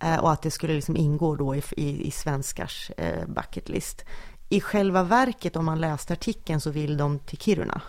[0.00, 4.04] Ja, eh, och att det skulle liksom ingå då i, i, i svenskars eh, bucketlist.
[4.52, 7.80] I själva verket, om man läste artikeln, så vill de till Kiruna.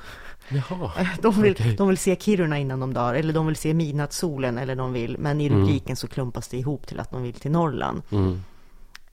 [0.49, 0.91] Jaha.
[1.21, 1.75] De vill, Okej.
[1.75, 5.17] de vill se Kiruna innan de dör, eller de vill se midnattssolen, eller de vill,
[5.17, 5.59] men i Mm.
[5.59, 8.01] rubriken så klumpas det ihop till att de vill till Norrland.
[8.11, 8.41] Mm.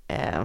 [0.08, 0.40] Eh,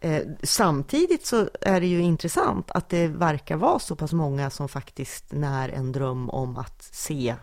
[0.00, 4.68] eh, samtidigt så är det ju intressant att det verkar vara så pass många som
[4.68, 7.34] faktiskt när en dröm om att se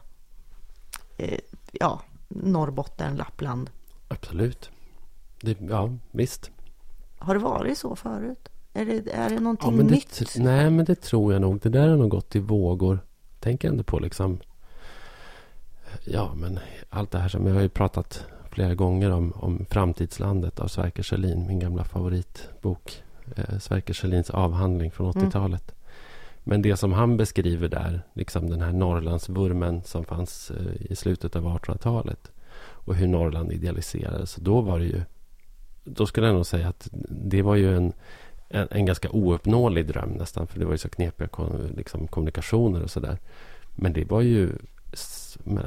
[1.17, 1.39] eh,
[1.71, 3.69] ja, Norrbotten, Lappland.
[4.08, 4.69] Absolut.
[5.41, 6.49] Det, ja, visst.
[7.19, 8.49] Har det varit så förut?
[8.74, 10.36] Är det, är det någonting Ja, det, nytt?
[10.38, 11.60] nej, men det tror jag nog.
[11.60, 13.00] Det där har nog gått i vågor.
[13.40, 14.40] Tänker ändå på liksom...
[16.06, 16.60] Ja, men
[16.90, 17.48] allt det här som...
[17.48, 21.48] Jag har ju pratat flera gånger om, om Framtidslandet av Sverker Kjellin.
[21.48, 23.04] Min gamla favoritbok.
[23.36, 25.28] Eh, Sverker Kjellins avhandling från Mm.
[25.30, 25.76] 80-talet.
[26.44, 31.36] Men det som han beskriver där, liksom den här Norrlandsvurmen som fanns eh, i slutet
[31.36, 32.32] av 1800-talet.
[32.60, 34.36] Och hur Norrland idealiserades.
[34.36, 35.02] Då var det ju...
[35.84, 37.94] Då skulle jag nog säga att det var ju en,
[38.54, 40.48] en, en ganska ouppnåelig dröm nästan.
[40.48, 41.30] För det var ju så knepiga
[41.76, 43.18] liksom, kommunikationer och sådär.
[43.76, 44.52] Men det var ju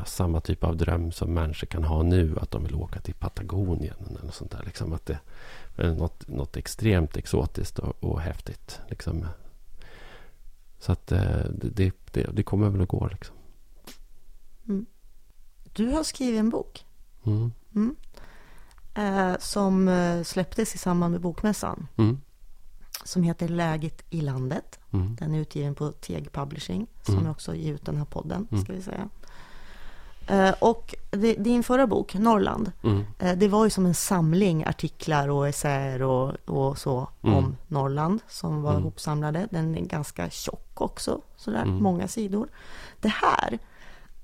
[0.07, 2.37] samma typ av dröm som människor kan ha nu.
[2.41, 4.63] Att de vill åka till Patagonien eller något sånt där.
[4.65, 5.19] Liksom att det
[5.77, 8.81] är något, något extremt exotiskt och, och häftigt.
[8.89, 9.27] Liksom.
[10.79, 13.37] Så att eh, det, det, det, kommer väl att gå liksom.
[15.73, 16.85] Du har skrivit en bok
[17.25, 17.97] Mm.
[18.95, 21.87] eh, som eh, släpptes i samband med Bokmässan.
[21.97, 22.21] Mm.
[23.05, 24.79] Som heter Läget i landet.
[24.93, 25.17] Mm.
[25.21, 26.87] Den är utgiven på Teg Publishing.
[27.03, 27.31] Som Mm.
[27.31, 28.65] också ger ut den här podden, Mm.
[28.65, 29.09] ska vi säga.
[30.29, 30.95] Eh, och
[31.39, 33.05] din förra bok, Norrland, Mm.
[33.19, 37.37] eh, det var ju som en samling artiklar och essäer och, och så Mm.
[37.37, 38.83] om Norrland som var Mm.
[38.83, 39.49] ihopsamlade.
[39.51, 41.83] Den är ganska tjock också, sådär, Mm.
[41.83, 42.49] många sidor.
[43.01, 43.59] Det här,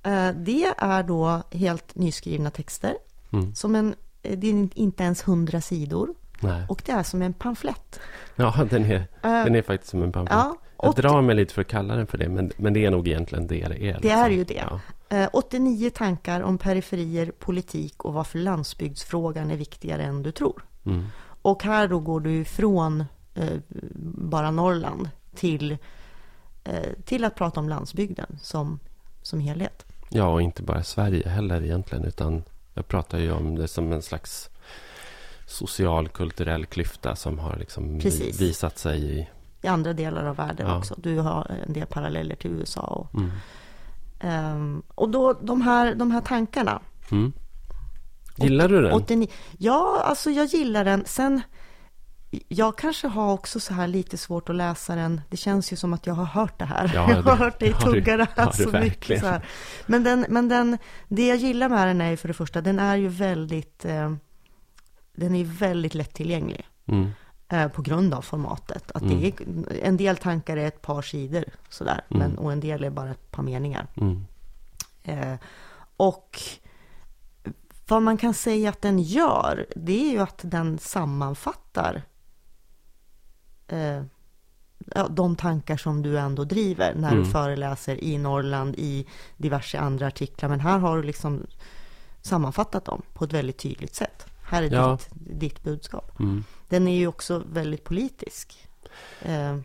[0.03, 2.97] eh, det är då helt nyskrivna texter.
[3.31, 3.55] Mm.
[3.55, 6.15] Som en, det är inte ens hundra sidor.
[6.43, 6.63] Nej.
[6.69, 8.01] Och det är som en pamflett.
[8.37, 9.05] Ja, den är, Eh,
[9.45, 10.39] den är faktiskt som en pamflett.
[10.39, 12.91] ja, Jag drar mig lite för att kalla den för det, men, men det är
[12.91, 13.99] nog egentligen det det är.
[14.03, 14.33] Det är liksom.
[14.39, 14.65] ju det.
[14.71, 14.81] Ja.
[15.17, 20.65] Eh, 89 tankar om periferier, politik och varför landsbygdsfrågan är viktigare än du tror.
[20.87, 21.07] Mm.
[21.43, 23.59] Och här då går du ifrån eh,
[24.05, 25.77] bara Norrland till,
[27.05, 28.79] till att prata om landsbygden som,
[29.23, 29.85] som helhet.
[30.09, 32.43] ja, och inte bara Sverige heller egentligen, utan
[32.75, 34.51] jag pratar ju om det som en slags
[35.53, 38.41] social, kulturell klyfta som har liksom Precis.
[38.41, 39.29] visat sig i...
[39.63, 40.79] I andra delar av världen Ja.
[40.79, 40.95] också.
[40.99, 42.81] Du har en del paralleller till USA.
[42.81, 43.31] Och, Mm.
[44.21, 46.81] ehm, och då de här, de här tankarna.
[47.11, 47.33] Mm.
[48.37, 48.93] Gillar du den?
[48.93, 49.29] 89.
[49.59, 51.05] Ja, alltså jag gillar den.
[51.07, 51.41] Sen,
[52.49, 55.21] jag kanske har också så här lite svårt att läsa den.
[55.29, 56.91] Det känns ju som att jag har hört det här.
[56.95, 59.21] Ja, jag har det hört dig tugga det här så mycket.
[59.21, 59.47] Så här.
[59.87, 62.97] Men, den, men den, det jag gillar med den är för det första, den är
[62.97, 64.15] ju väldigt, eh,
[65.13, 66.69] den är väldigt lättillgänglig.
[66.87, 67.11] Mm.
[67.49, 68.91] eh, på grund av formatet.
[68.93, 69.21] Att Mm.
[69.21, 69.35] det är,
[69.83, 72.19] en del tankar är ett par sidor sådär, Mm.
[72.29, 73.87] men, och en del är bara ett par meningar.
[73.97, 74.25] Mm.
[75.05, 75.39] Eh,
[75.97, 76.41] och
[77.89, 82.03] vad man kan säga att den gör, det är ju att den sammanfattar
[83.69, 84.03] eh,
[85.11, 87.25] de tankar som du ändå driver när Mm.
[87.25, 90.49] du föreläser i Norrland, i diverse andra artiklar.
[90.49, 91.47] Men här har du liksom
[92.23, 94.27] sammanfattat dem på ett väldigt tydligt sätt.
[94.53, 94.99] Här är Ja.
[95.13, 96.21] ditt, ditt budskap.
[96.21, 96.45] Mm.
[96.69, 98.69] Den är ju också väldigt politisk.
[99.23, 99.57] Eh,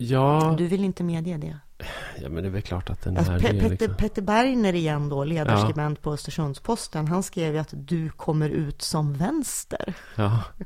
[0.00, 1.58] Ja, du vill inte medge det?
[2.22, 3.48] ja, men det är väl klart att den Alltså, är Pe-.
[3.52, 3.94] Petter, Liksom.
[3.94, 9.14] Petter Bergner igen då, ledarskribent på Östersundsposten, han skrev ju att du kommer ut som
[9.14, 9.94] vänster.
[10.16, 10.42] Ja.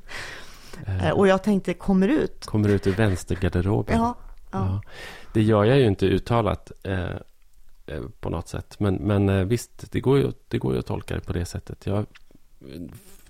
[0.87, 2.47] Eh, Eh, och jag tänkte, kommer ut?
[2.47, 3.97] kommer ut ur vänstergarderoben.
[3.99, 4.15] Ja,
[4.53, 4.59] ja.
[4.67, 4.83] Ja.
[5.33, 7.01] Det gör jag ju inte uttalat eh,
[7.87, 8.81] eh, på något sätt.
[8.81, 11.87] Men, men visst, det går, ju, det går ju att tolka det på det sättet.
[11.87, 12.07] Jag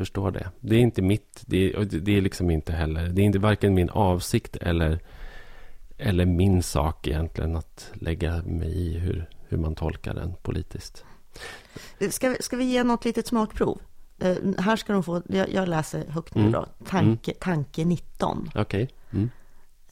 [0.02, 0.50] förstår det.
[0.60, 1.42] Det är inte mitt.
[1.46, 3.08] Det är, det är liksom inte heller.
[3.08, 4.98] Det är inte varken min avsikt eller,
[5.98, 11.04] eller min sak egentligen att lägga mig i hur, hur man tolkar den politiskt.
[12.10, 13.78] Ska, ska vi ge något litet smakprov?
[14.18, 16.52] Eh, här ska de få, jag, jag läser högt nu Mm.
[16.52, 18.50] då, tanke, tanke 19.
[18.54, 18.88] Okej.
[19.12, 19.30] Mm.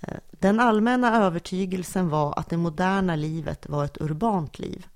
[0.00, 4.86] Eh, Den allmänna övertygelsen var att det moderna livet var ett urbant liv.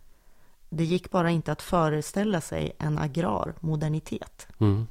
[0.70, 4.46] Det gick bara inte att föreställa sig en agrar modernitet.
[4.60, 4.86] Mm.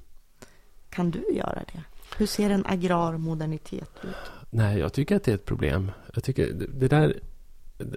[0.94, 1.84] Kan du göra det?
[2.18, 4.16] Hur ser en agrar modernitet ut?
[4.50, 5.92] Nej, jag tycker att det är ett problem.
[6.14, 7.20] Jag tycker det, där...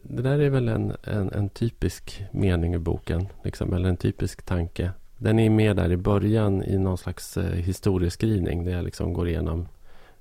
[0.02, 3.28] Det där är väl en, en, en typisk mening i boken.
[3.44, 4.90] Liksom, eller en typisk tanke.
[5.16, 8.64] Den är med där i början i någon slags eh, historieskrivning.
[8.64, 9.68] Där jag liksom går igenom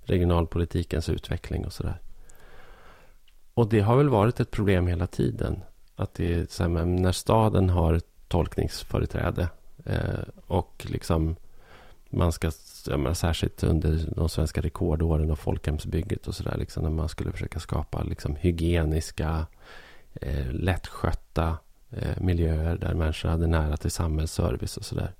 [0.03, 1.99] regionalpolitikens utveckling och sådär.
[3.53, 5.59] Och det har väl varit ett problem hela tiden.
[5.95, 9.49] Att det är så här, när staden har tolkningsföreträde.
[9.85, 11.35] Eh, och liksom
[12.15, 12.51] man ska,
[12.87, 17.31] jag menar, särskilt under de svenska rekordåren och folkhemsbygget och sådär, liksom, när man skulle
[17.31, 19.47] försöka skapa liksom, hygieniska,
[20.13, 21.57] eh, lättskötta
[21.91, 25.13] eh, miljöer där människor hade nära till samhällsservice och sådär.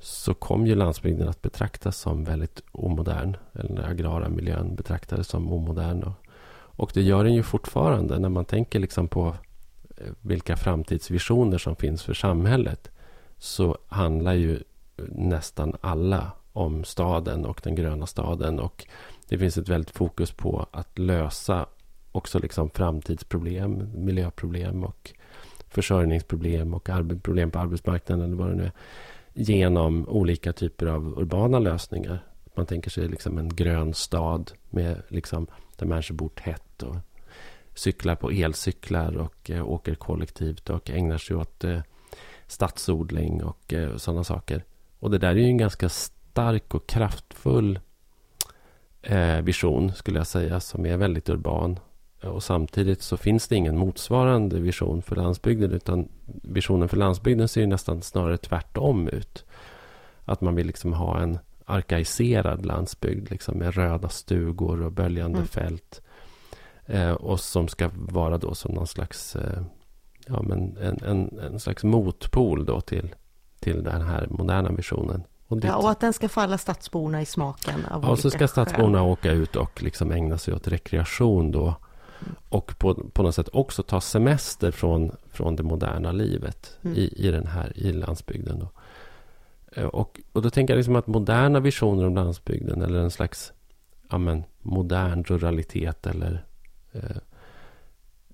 [0.00, 3.36] Så kom ju landsbygden att betraktas som väldigt omodern.
[3.52, 6.02] Eller den agrara miljön betraktades som omodern.
[6.02, 6.14] Och,
[6.58, 9.36] och det gör den ju fortfarande när man tänker liksom på
[9.96, 12.90] eh, vilka framtidsvisioner som finns för samhället.
[13.38, 14.62] Så handlar ju
[15.08, 18.60] nästan alla om staden och den gröna staden.
[18.60, 18.86] Och
[19.28, 21.66] det finns ett väldigt fokus på att lösa
[22.12, 25.12] också liksom framtidsproblem, miljöproblem och
[25.68, 26.88] försörjningsproblem och
[27.22, 28.72] problem på arbetsmarknaden eller vad det nu är.
[29.34, 32.24] Genom olika typer av urbana lösningar.
[32.54, 36.96] Man tänker sig liksom en grön stad med liksom där människor bor tätt och
[37.74, 41.80] cyklar på elcyklar och eh, åker kollektivt och ägnar sig åt eh,
[42.46, 44.64] stadsodling och eh, sådana saker.
[44.98, 47.80] Och det där är ju en ganska stark och kraftfull
[49.02, 51.78] eh, vision skulle jag säga som är väldigt urban.
[52.22, 56.08] Och samtidigt så finns det ingen motsvarande vision för landsbygden utan
[56.42, 59.44] visionen för landsbygden ser ju nästan snarare tvärtom ut.
[60.24, 65.48] Att man vill liksom ha en arkaiserad landsbygd liksom med röda stugor och böljande Mm.
[65.48, 66.02] fält.
[66.86, 69.62] Eh, och som ska vara då som någon slags eh,
[70.26, 73.14] ja, men en, en, en slags motpol då till,
[73.66, 75.22] till den här moderna visionen.
[75.48, 78.48] Och, Ja, och att den ska falla stadsborna i smaken av ja, och så ska
[78.48, 79.06] stadsborna skäl.
[79.08, 81.74] åka ut och liksom ägna sig åt rekreation då.
[82.48, 86.96] Och på, på något sätt också ta semester från, från det moderna livet Mm.
[86.96, 88.58] i, i den här i landsbygden.
[88.58, 88.68] Då.
[89.72, 93.52] Eh, Och, och då tänker jag liksom att moderna visioner om landsbygden eller en slags
[94.10, 96.44] ja, men, modern ruralitet eller
[96.92, 97.16] eh,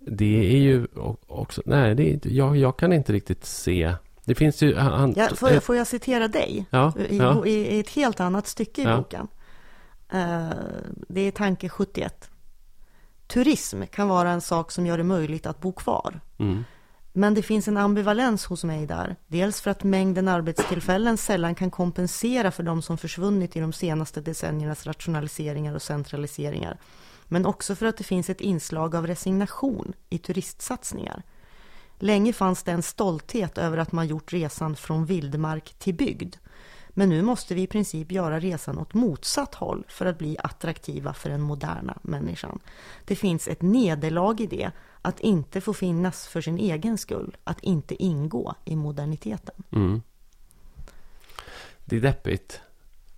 [0.07, 0.87] det är ju
[1.27, 3.95] också, nej, det är, jag, jag kan inte riktigt se.
[4.25, 6.67] Det finns ju, han, Ja, får, jag, får jag citera dig?
[6.71, 9.29] ja, I, ja, i, I ett helt annat stycke i boken.
[10.13, 10.51] Eh,
[11.09, 12.31] det är tanke 71.
[13.27, 16.21] Turism kan vara en sak som gör det möjligt att bo kvar.
[16.39, 16.65] mm,
[17.13, 19.17] Men det finns en ambivalens hos mig där.
[19.27, 24.21] Dels för att mängden arbetstillfällen sällan kan kompensera för de som försvunnit i de senaste
[24.21, 26.79] decenniernas rationaliseringar och centraliseringar.
[27.29, 31.23] Men också för att det finns ett inslag av resignation i turistsatsningar.
[32.03, 36.37] Länge fanns det en stolthet över att man gjort resan från vildmark till bygd.
[36.89, 41.13] Men nu måste vi i princip göra resan åt motsatt håll för att bli attraktiva
[41.13, 42.59] för den moderna människan.
[43.05, 44.71] Det finns ett nederlag i det,
[45.03, 49.63] att inte få finnas för sin egen skull, att inte ingå i moderniteten.
[49.73, 50.03] mm.
[51.85, 52.61] Det är deppigt.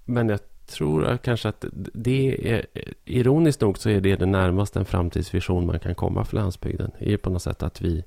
[0.05, 2.67] Men jag tror kanske att det är,
[3.05, 6.91] ironiskt nog så är det det närmaste en framtidsvision man kan komma för landsbygden.
[6.99, 8.05] Det är på något sätt att vi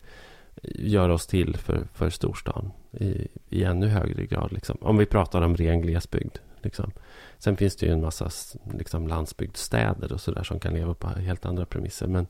[0.64, 4.52] gör oss till för, för storstan i, i ännu högre grad.
[4.52, 4.78] Liksom.
[4.82, 6.38] Om vi pratar om ren glesbygd.
[6.62, 6.92] Liksom.
[7.38, 8.30] Sen finns det ju en massa
[8.78, 12.08] liksom, landsbygdsstäder och sådär som kan leva på helt andra premisser.
[12.08, 12.28] Men,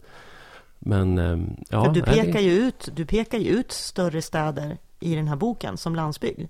[0.79, 1.91] men ehm, ja.
[1.93, 5.95] du, pekar ju ut, du pekar ju ut större städer i den här boken som
[5.95, 6.49] landsbygd.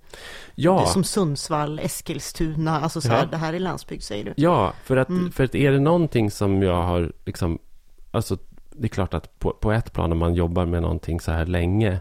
[0.56, 0.86] Ja.
[0.86, 3.26] Som Sundsvall, Eskilstuna, alltså så här, ja.
[3.26, 4.34] det här är landsbygd säger du.
[4.38, 5.32] Ja, för att, mm.
[5.32, 7.60] för att är det någonting som jag har liksom,
[8.12, 8.38] alltså
[8.78, 11.46] det är klart att på, på ett plan när man jobbar med någonting så här
[11.46, 12.00] länge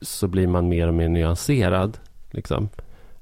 [0.00, 1.98] så blir man mer och mer nyanserad.
[2.30, 2.68] Liksom.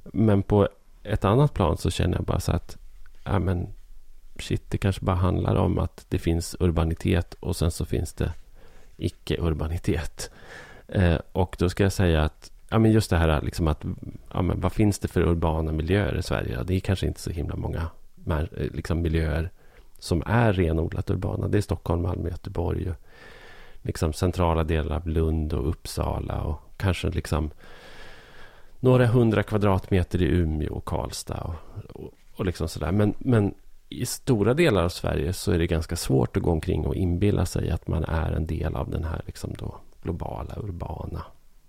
[0.05, 0.69] Men på
[1.03, 2.77] ett annat plan så känner jag bara så att
[3.25, 3.69] ja, men
[4.39, 8.33] shit, det kanske bara handlar om att det finns urbanitet och sen så finns det
[8.97, 10.31] icke-urbanitet.
[10.89, 13.85] Eh, och då ska jag säga att ja, men just det här liksom att
[14.33, 16.63] ja, men vad finns det för urbana miljöer i Sverige?
[16.63, 17.91] Det är kanske inte så himla många
[18.27, 19.51] eh, liksom, miljöer
[20.05, 21.49] som är renodlat urbana.
[21.49, 22.97] Det är Stockholm, Malmö, Göteborg och
[23.83, 27.51] liksom centrala delar av Lund och Uppsala och kanske liksom
[28.81, 31.55] några hundra kvadratmeter i Umeå och Karlstad och,
[32.03, 32.93] och, och liksom sådär.
[32.93, 33.55] Men, men
[33.89, 37.47] i stora delar av Sverige så är det ganska svårt att gå omkring och inbilla
[37.47, 41.23] sig att man är en del av den här liksom då globala, urbana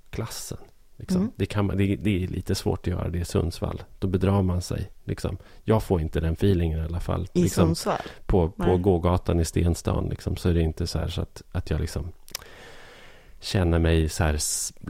[0.10, 0.58] klassen.
[0.98, 1.22] Liksom.
[1.22, 1.32] Mm.
[1.36, 3.84] Det, kan man, det, det, är lite svårt att göra det i Sundsvall.
[4.00, 4.92] Då bedrar man sig.
[5.04, 5.38] Liksom.
[5.64, 7.28] Jag får inte den feelingen i alla fall.
[7.34, 8.02] I liksom, Sundsvall?
[8.26, 11.82] På, på gågatan i Stenstan liksom, så är det inte så, så att, att jag
[11.82, 12.12] liksom
[13.40, 14.40] känner mig så här,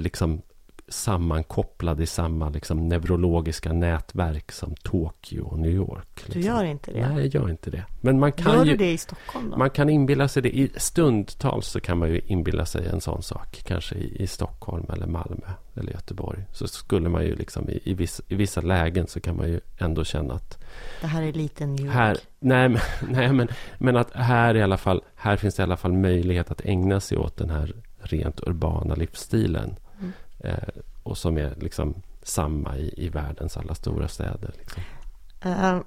[0.01, 0.41] liksom
[0.87, 6.07] sammankopplad i samma liksom, neurologiska nätverk som Tokyo och New York.
[6.15, 6.41] Liksom.
[6.41, 7.07] Du gör inte det?
[7.07, 7.85] Nej, jag gör inte det.
[8.01, 9.57] Men man kan gör ju, du det i Stockholm då?
[9.57, 10.57] Man kan inbilla sig det.
[10.57, 13.61] I stundtals så kan man ju inbilla sig en sån sak.
[13.65, 16.45] Kanske i, i Stockholm eller Malmö eller Göteborg.
[16.51, 19.59] Så skulle man ju liksom i, i, vissa, i vissa lägen så kan man ju
[19.77, 20.63] ändå känna att
[21.01, 21.93] det här är lite New York.
[21.93, 25.63] Här, nej, men, nej men, men att här i alla fall, här finns det i
[25.63, 29.75] alla fall möjlighet att ägna sig åt den här rent urbana livsstilen.
[30.45, 34.53] Eh, och som är liksom samma i, i världens alla stora städer.
[34.57, 34.83] Liksom.
[35.45, 35.81] Uh,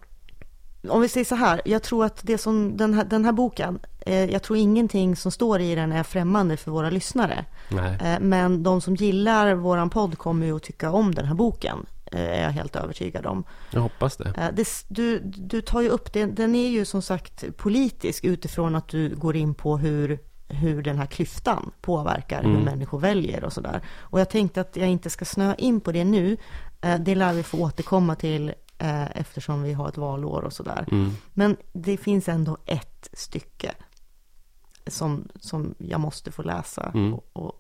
[0.88, 3.78] om vi säger så här, jag tror att det som den här, den här boken,
[4.00, 7.44] eh, jag tror ingenting som står i den är främmande för våra lyssnare.
[7.70, 11.86] Eh, men de som gillar våran podd kommer ju att tycka om den här boken,
[12.12, 13.44] eh, är jag helt övertygad om.
[13.70, 14.32] Jag hoppas det.
[14.36, 18.74] Eh, det du, du tar ju upp det, den är ju som sagt politisk utifrån
[18.74, 20.18] att du går in på hur
[20.48, 22.56] hur den här klyftan påverkar mm.
[22.56, 23.80] hur människor väljer och sådär.
[23.98, 26.37] Och jag tänkte att jag inte ska snöa in på det nu.
[26.80, 30.84] Eh, det lär vi få återkomma till eh, eftersom vi har ett valår och sådär.
[30.90, 31.11] Mm.
[31.34, 33.74] Men det finns ändå ett stycke
[34.87, 36.90] som, som jag måste få läsa.
[36.94, 37.14] Mm.
[37.14, 37.56] Och, och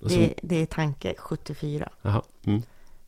[0.00, 1.88] det, det, är tanke 74.
[2.46, 2.62] Mm.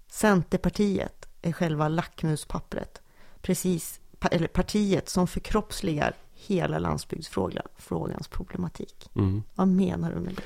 [0.09, 3.03] Centerpartiet är själva lackmuspappret.
[3.43, 6.15] Precis, eller partiet som förkroppsligar
[6.47, 9.11] hela landsbygdsfrågans problematik.
[9.17, 9.43] Mm.
[9.55, 10.43] Vad menar du med det?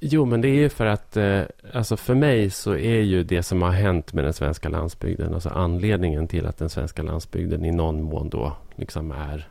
[0.00, 3.42] Jo, men det är ju för att, eh, alltså för mig så är ju det
[3.42, 7.72] som har hänt med den svenska landsbygden, alltså anledningen till att den svenska landsbygden i
[7.72, 9.48] någon mån då liksom är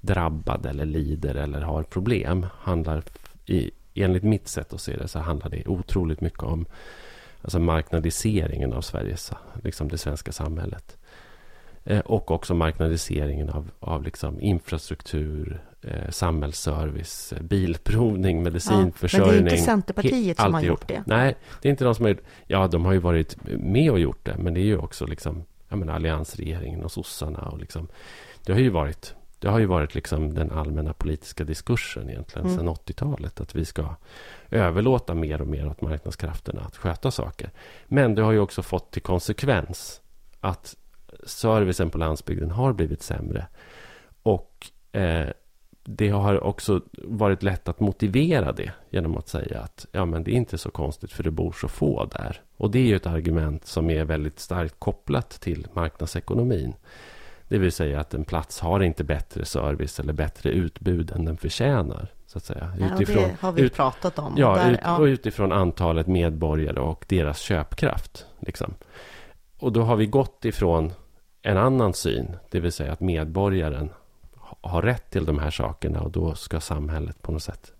[0.00, 3.02] drabbad eller lider eller har problem, handlar
[3.46, 6.66] i, enligt mitt sätt att se det så handlar det otroligt mycket om
[7.42, 10.96] alltså marknadiseringen av Sveriges, liksom det svenska samhället.
[11.84, 19.28] Eh, och också marknadiseringen av, av liksom infrastruktur, eh, samhällsservice, bilprovning, medicinförsörjning.
[19.28, 21.02] Ja, men det är inte Centerpartiet som har gjort det.
[21.06, 23.98] Nej, det är inte de som har gjort Ja, de har ju varit med och
[23.98, 24.36] gjort det.
[24.38, 27.38] Men det är ju också liksom, jag menar, alliansregeringen och sossarna.
[27.38, 27.88] Och liksom,
[28.44, 32.58] det har ju varit, det har ju varit liksom den allmänna politiska diskursen egentligen mm.
[32.58, 33.40] sedan 80-talet.
[33.40, 33.94] Att vi ska
[34.50, 37.50] överlåta mer och mer åt marknadskrafterna att sköta saker.
[37.86, 40.00] Men det har ju också fått till konsekvens
[40.40, 40.76] att
[41.22, 43.46] servicen på landsbygden har blivit sämre.
[44.22, 45.28] Och eh,
[45.84, 50.30] det har också varit lätt att motivera det genom att säga att ja, men det
[50.30, 52.40] är inte så konstigt för det bor så få där.
[52.56, 56.74] Och det är ju ett argument som är väldigt starkt kopplat till marknadsekonomin.
[57.48, 61.36] Det vill säga att en plats har inte bättre service eller bättre utbud än den
[61.36, 62.08] förtjänar.
[62.26, 62.72] Så att säga.
[62.80, 64.34] Ja, utifrån, det har vi ut, pratat om.
[64.36, 68.26] Ja, där, ut, ja, och utifrån antalet medborgare och deras köpkraft.
[68.40, 68.74] Liksom.
[69.58, 70.92] Och då har vi gått ifrån
[71.42, 73.90] en annan syn, det vill säga att medborgaren
[74.60, 77.72] har rätt till de här sakerna och då ska samhället på något sätt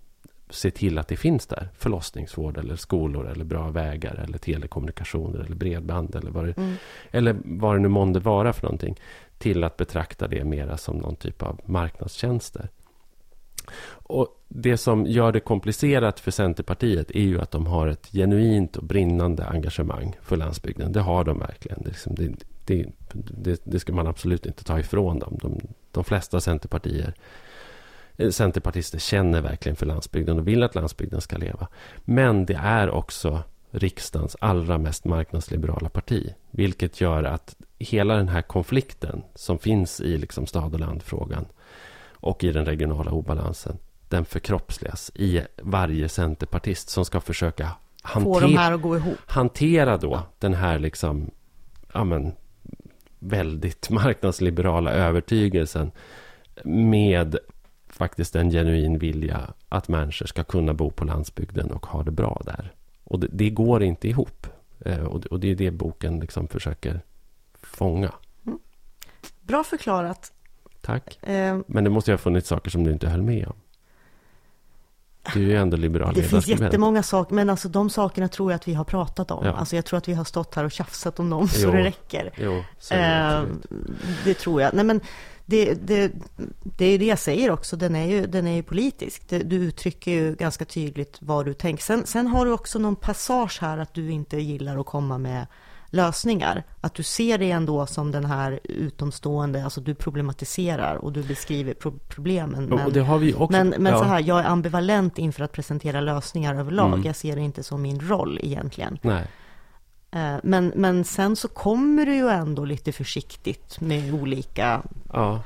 [0.50, 1.68] se till att det finns där.
[1.78, 6.74] Förlossningsvård eller skolor eller bra vägar eller telekommunikationer eller bredband eller vad det, mm.
[7.10, 9.00] eller vad det nu månde vara för någonting.
[9.38, 12.68] Till att betrakta det mera som någon typ av marknadstjänster.
[13.88, 18.76] Och det som gör det komplicerat för Centerpartiet är ju att de har ett genuint
[18.76, 20.92] och brinnande engagemang för landsbygden.
[20.92, 21.82] Det har de verkligen.
[21.82, 22.32] Det, liksom, det,
[22.64, 25.38] det, det, det ska man absolut inte ta ifrån dem.
[25.42, 25.60] De,
[25.90, 27.14] de flesta centerpartier,
[28.16, 31.68] eh, centerpartister känner verkligen för landsbygden och vill att landsbygden ska leva.
[32.04, 36.34] Men det är också riksdagens allra mest marknadsliberala parti.
[36.50, 41.44] Vilket gör att hela den här konflikten som finns i liksom stad och landfrågan
[42.10, 47.70] och i den regionala obalansen, den förkroppsligas i varje centerpartist som ska försöka
[48.96, 49.18] ihop.
[49.26, 51.30] hantera då den här liksom,
[51.92, 52.32] ja men,
[53.22, 55.90] väldigt marknadsliberala övertygelsen
[56.64, 57.36] med
[57.88, 62.42] faktiskt en genuin vilja att människor ska kunna bo på landsbygden och ha det bra
[62.44, 62.72] där.
[63.04, 64.46] Och det, det går inte ihop.
[64.80, 67.00] Eh, och, det, är det boken liksom försöker
[67.62, 68.12] fånga.
[68.46, 68.58] Mm.
[69.40, 70.32] Bra förklarat.
[70.80, 71.18] Tack.
[71.22, 71.58] Eh.
[71.66, 73.56] Men det måste ju ha funnits saker som du inte höll med om.
[75.34, 76.14] Du är ändå liberal.
[76.14, 79.44] Det finns jättemånga saker, men alltså de sakerna tror jag att vi har pratat om.
[79.44, 79.52] Ja.
[79.52, 81.60] Alltså jag tror att vi har stått här och tjafsat om dem jo.
[81.60, 82.30] så det räcker.
[82.36, 83.42] Jo, så eh,
[84.24, 84.74] det tror jag.
[84.74, 85.00] Nej, men
[85.46, 86.12] det, det,
[86.62, 89.22] det är det jag säger också, den är ju, den är ju politisk.
[89.28, 91.82] Du uttrycker ju ganska tydligt vad du tänker.
[91.82, 95.46] Sen, sen har du också någon passage här att du inte gillar att komma med
[95.92, 96.62] lösningar.
[96.80, 101.74] Att du ser det ändå som den här utomstående, alltså du problematiserar och du beskriver
[101.74, 102.64] pro problemen.
[102.64, 103.98] Men, och det har vi också, men, men ja.
[103.98, 106.92] så här, jag är ambivalent inför att presentera lösningar överlag.
[106.92, 107.02] Mm.
[107.02, 108.98] Jag ser det inte som min roll egentligen.
[109.02, 109.26] Nej.
[110.10, 114.82] Eh, men, men sen så kommer du ju ändå lite försiktigt med olika...
[115.12, 115.42] Ja.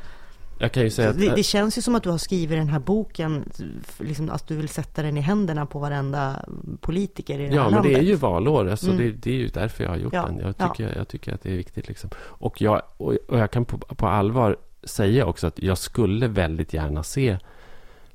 [0.59, 1.21] Jag kan ju säga att...
[1.21, 3.53] Det, det, känns ju som att du har skrivit den här boken,
[3.99, 6.45] liksom att du vill sätta den i händerna på varenda
[6.81, 7.93] politiker i det ja, här landet.
[7.93, 8.99] Ja, men det är ju valår, alltså mm.
[8.99, 10.27] det, det, är ju därför jag har gjort ja.
[10.27, 10.39] den.
[10.39, 10.97] Jag tycker, ja.
[10.97, 11.89] jag tycker att det är viktigt.
[11.89, 12.11] Liksom.
[12.19, 17.03] Och, jag, och, jag kan på, på allvar säga också att jag skulle väldigt gärna
[17.03, 17.39] se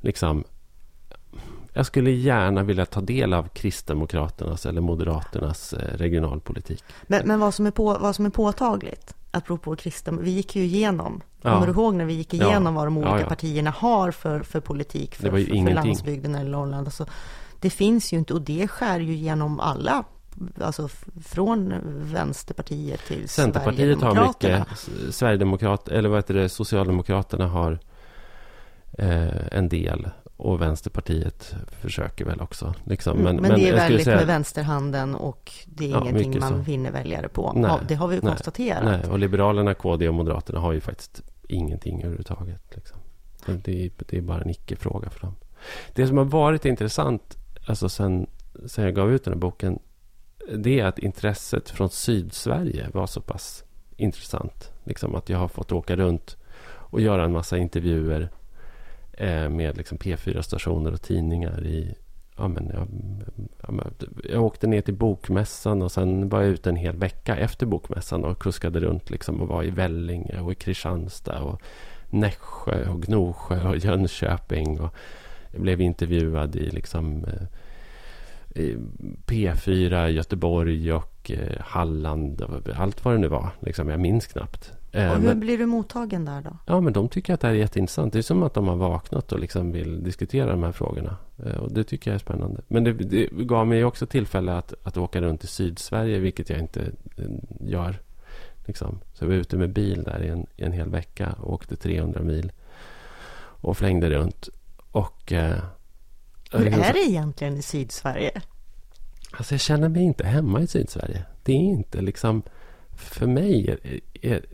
[0.02, 0.44] liksom,
[1.74, 6.84] jag skulle gärna vilja ta del av Kristdemokraternas eller Moderaternas eh, regionalpolitik.
[7.08, 10.64] Men, men vad, som är på, vad som är påtagligt, apropå Kristdemokraterna, vi gick ju
[10.64, 11.22] igenom.
[11.42, 15.16] Kommer du ihåg när vi gick igenom vad de olika partierna har för, för politik
[15.16, 16.88] för, för, för landsbygden eller Norrland?
[16.88, 17.06] Alltså,
[17.60, 20.04] det finns ju inte, och det skär ju genom alla
[20.62, 20.90] Alltså
[21.26, 21.74] från
[22.14, 24.68] Vänsterpartiet till Centerpartiet har mycket,
[25.10, 27.80] Sverigedemokrat, eller vad heter det, Socialdemokraterna har
[28.98, 30.10] eh, en del
[30.42, 32.74] och Vänsterpartiet försöker väl också.
[32.84, 33.18] Liksom.
[33.18, 36.50] Men, mm, men, det är väldigt säga, med vänsterhanden och det är ja, ingenting man
[36.50, 36.56] så.
[36.56, 37.54] vinner väljare på.
[37.56, 38.84] Nej, ja, det har vi ju nej, konstaterat.
[38.84, 42.62] Nej, och Liberalerna, KD och Moderaterna har ju faktiskt ingenting överhuvudtaget.
[42.76, 42.98] Liksom.
[43.46, 45.36] Det, är, det är bara en icke-fråga för dem.
[45.94, 47.38] Det som har varit intressant,
[47.68, 48.28] alltså sen,
[48.66, 49.80] sen jag gav ut den här boken,
[50.58, 53.64] det är att intresset från Sydsverige var så pass
[53.98, 54.72] intressant.
[54.84, 56.38] Liksom att jag har fått åka runt
[56.92, 58.30] och göra en massa intervjuer
[59.22, 61.96] Eh, med liksom P4-stationer och tidningar i...
[62.38, 62.88] Ja, men jag,
[64.24, 68.26] jag, åkte ner till Bokmässan och sen var jag ute en hel vecka efter Bokmässan
[68.26, 71.62] och kuskade runt liksom och var i Vellinge och i Kristianstad och
[72.10, 74.80] Nässjö och Gnosjö och Jönköping.
[74.80, 74.96] Och
[75.52, 77.48] jag blev intervjuad i liksom eh,
[78.62, 78.78] i
[79.26, 83.50] P4 Göteborg och eh, Halland och allt vad det nu var.
[83.60, 84.74] Liksom, jag minns knappt.
[84.92, 86.58] Eh, och hur blir du mottagen där då?
[86.66, 88.14] Ja, men de tycker att det här är jätteintressant.
[88.14, 91.18] Det är som att de har vaknat och liksom vill diskutera de här frågorna.
[91.46, 92.62] Eh, och det tycker jag är spännande.
[92.68, 96.60] Men det, det gav mig också tillfälle att, att åka runt i Sydsverige, vilket jag
[96.60, 96.82] inte
[97.18, 97.26] eh,
[97.60, 98.00] gör.
[98.66, 99.00] Liksom.
[99.14, 101.76] Så jag var ute med bil där i en, i en hel vecka och åkte
[101.76, 102.52] 300 mil.
[103.38, 104.50] Och flängde runt.
[104.92, 105.32] Och...
[105.32, 105.58] Eh,
[106.52, 108.42] hur är det egentligen i Sydsverige?
[109.32, 111.26] Alltså jag känner mig inte hemma i Sydsverige.
[111.44, 112.44] Det är inte liksom...
[112.96, 114.46] För mig är, är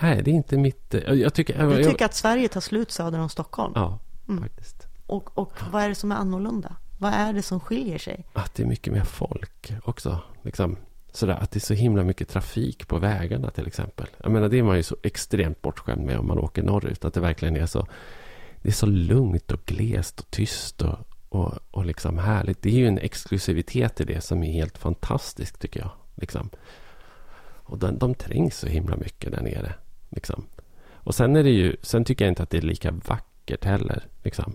[0.00, 0.94] Nej, det är inte mitt...
[1.06, 3.72] Jag tycker, du tycker att Sverige tar slut söder om Stockholm?
[3.76, 4.42] Ja, mm.
[4.42, 4.86] faktiskt.
[5.06, 6.76] Och, och vad är det som är annorlunda?
[6.98, 8.24] Vad är det som skiljer sig?
[8.32, 10.18] Att det är mycket mer folk också.
[10.42, 10.76] Liksom,
[11.12, 14.06] sådär, att det är så himla mycket trafik på vägarna till exempel.
[14.22, 17.04] Jag menar, det är man ju så extremt bortskämd med om man åker norrut.
[17.04, 17.86] Att det verkligen är så...
[18.62, 22.62] Det är så lugnt och glest och tyst och, och, och liksom härligt.
[22.62, 25.90] Det är ju en exklusivitet i det som är helt fantastisk tycker jag.
[26.14, 26.50] Liksom.
[27.72, 29.74] Och de, de trängs så himla mycket där nere.
[30.12, 30.46] Liksom.
[30.94, 34.06] Och sen är det ju, sen tycker jag inte att det är lika vackert heller.
[34.22, 34.54] Liksom.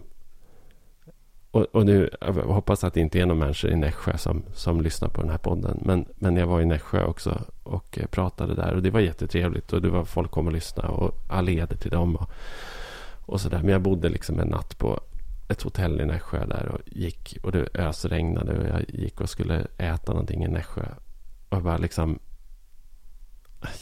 [1.52, 4.82] Och, och nu, jag hoppas att det inte är någon människa i Nässjö som, som
[4.82, 5.80] lyssnar på den här podden.
[5.86, 8.74] Men, men jag var i Nässjö också och eh, pratade där.
[8.74, 9.74] Och det var jättetrevligt.
[9.74, 10.88] Och det var folk kom och lyssnade.
[10.88, 12.16] Och all heder till dem.
[12.16, 12.32] Och,
[13.26, 13.60] och sådär.
[13.60, 15.00] Men jag bodde liksom en natt på
[15.48, 17.38] ett hotell i Nässjö där och gick.
[17.44, 18.60] Och det ösregnade.
[18.60, 20.86] Och jag gick och skulle äta någonting i Nässjö.
[21.50, 22.20] Och bara liksom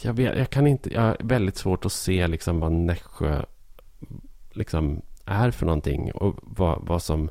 [0.02, 3.44] jag, vet, jag kan inte, jag har väldigt svårt att se liksom vad Nässjö
[4.50, 7.30] liksom är för någonting och vad, vad som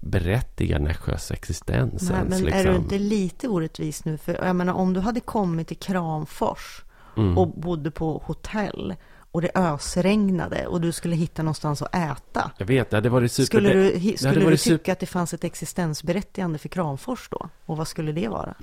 [0.00, 2.02] berättigar Nässjös existens.
[2.02, 2.60] Nej, ens, men liksom.
[2.60, 4.18] är du inte lite orättvis nu?
[4.18, 6.84] För jag menar, om du hade kommit till Kramfors
[7.16, 7.38] mm.
[7.38, 8.94] och bodde på hotell
[9.32, 12.50] och det ösregnade och du skulle hitta någonstans att äta.
[12.58, 13.46] Jag vet, det hade varit super...
[13.46, 14.92] Skulle du, skulle du tycka super...
[14.92, 17.48] att det fanns ett existensberättigande för Kramfors då?
[17.66, 18.54] Och vad skulle det vara?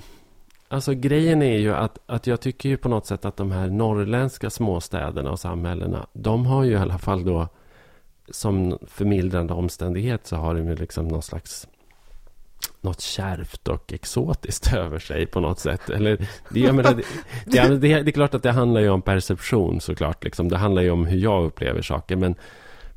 [0.70, 3.70] Alltså grejen är ju att, att jag tycker ju på något sätt att de här
[3.70, 7.48] norrländska småstäderna och samhällena, de har ju i alla fall då
[8.30, 11.68] som förmildrande omständighet så har de ju liksom någon slags
[12.82, 15.90] något kärvt och exotiskt över sig på något sätt.
[15.90, 17.04] Eller, det, jag menar, det,
[17.46, 20.24] det, det, det är klart att det handlar ju om perception såklart.
[20.24, 20.50] Liksom.
[20.50, 22.16] Det handlar ju om hur jag upplever saker.
[22.16, 22.36] Men,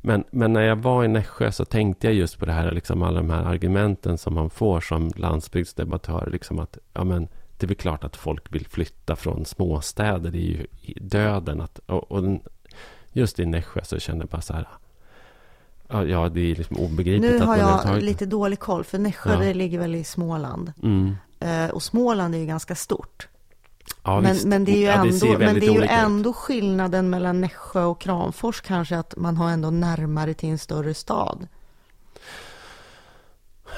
[0.01, 3.03] men, men när jag var i Nässjö så tänkte jag just på det här, liksom
[3.03, 6.29] alla de här argumenten som man får som landsbygdsdebattör.
[6.31, 7.27] Liksom att, ja, men,
[7.61, 10.31] det är väl klart att folk vill flytta från småstäder.
[10.31, 10.65] Det är ju
[11.01, 11.61] döden.
[11.61, 12.23] Att, och, och
[13.13, 14.67] just i Nässjö så kände jag bara så här.
[15.87, 17.31] Ja, det är liksom obegripligt.
[17.31, 19.39] Nu har jag överhuvudtaget- lite dålig koll, för Nässjö Ja.
[19.39, 20.73] det ligger väl i Småland.
[20.83, 21.15] Mm.
[21.39, 23.27] Eh, och Småland är ju ganska stort.
[24.03, 26.33] Ja, men, men det är ju, Ja, det ändå, men väldigt det är ju ändå
[26.33, 31.47] skillnaden mellan Nässjö och Kramfors kanske att man har ändå närmare till en större stad.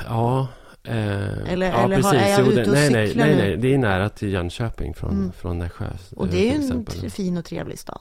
[0.08, 0.48] Ja.
[0.88, 2.14] Eh, Eller- ja, eller har- precis.
[2.14, 3.42] är jag Jo, ute och nej, nej, cyklar nej, nu?
[3.42, 3.58] nej.
[3.58, 5.32] Det är nära till Jönköping från, Mm.
[5.32, 5.86] från Nässjö.
[6.16, 6.68] Och eh, det är ju
[7.04, 8.00] en fin och trevlig stad.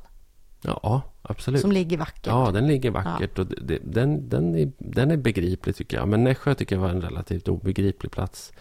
[0.64, 1.60] Ja, absolut.
[1.60, 2.26] Som ligger vackert.
[2.26, 6.08] Ja, den ligger vackert och det, den, den, är, den är begriplig tycker jag.
[6.08, 8.52] Men Nässjö tycker jag var en relativt obegriplig plats.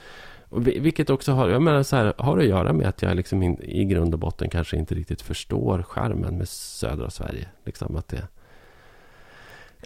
[0.50, 3.16] Och vi- vilket också har, jag menar så här, har att göra med att jag
[3.16, 7.48] liksom in, i grund och botten kanske inte riktigt förstår charmen med södra Sverige.
[7.66, 8.28] Liksom att det...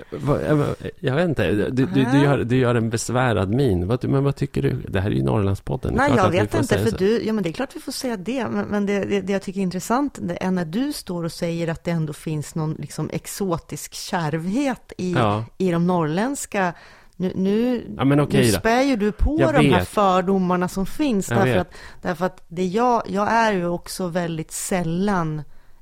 [0.09, 3.87] Vad- Jag, vet inte, du, du, du, gör, du gör en besvärad min.
[3.87, 4.73] Vad, men vad tycker du?
[4.89, 5.93] Det här är ju Norrlandspodden.
[5.93, 8.47] Nej, jag vet inte, för du, ja men det är klart vi får säga det,
[8.47, 11.67] men, men det, det, det jag tycker är intressant är när du står och säger
[11.67, 15.45] att det ändå finns någon liksom exotisk kärvhet i, Ja.
[15.57, 16.73] i de norrländska,
[17.15, 19.87] nu, nu, Ja, okej nu spär ju du på Jag de här vet.
[19.87, 21.61] fördomarna som finns, Jag därför vet.
[21.61, 25.41] att, därför att det jag, jag är ju också väldigt sällan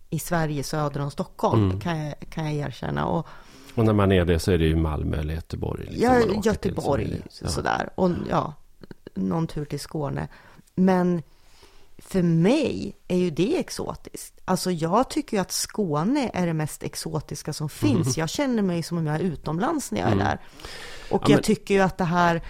[0.10, 1.80] i Sverige söder om Stockholm, Mm.
[1.80, 3.06] kan, jag, kan jag erkänna.
[3.06, 3.28] Och,
[3.76, 5.86] Och när man är det så är det ju Malmö eller Göteborg.
[5.86, 7.54] Liksom, Ja, till, Göteborg, som är- ja.
[7.56, 7.90] sådär.
[7.96, 8.54] Och ja,
[9.16, 10.28] någon tur till Skåne.
[10.76, 11.24] Men
[11.98, 14.40] för mig är ju det exotiskt.
[14.46, 18.18] Alltså jag tycker ju att Skåne är det mest exotiska som finns.
[18.18, 20.40] Jag känner mig som om jag är utomlands när jag är där.
[21.12, 21.22] Och Mm.
[21.22, 22.42] Ja, jag men- tycker ju att det här,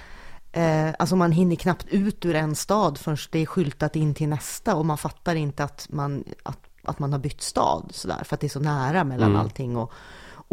[0.51, 4.29] eh, alltså man hinner knappt ut ur en stad förrän det är skyltat in till
[4.29, 8.35] nästa och man fattar inte att man, att, att man har bytt stad sådär, för
[8.35, 9.41] att det är så nära mellan Mm.
[9.41, 9.77] allting.
[9.77, 9.91] Och,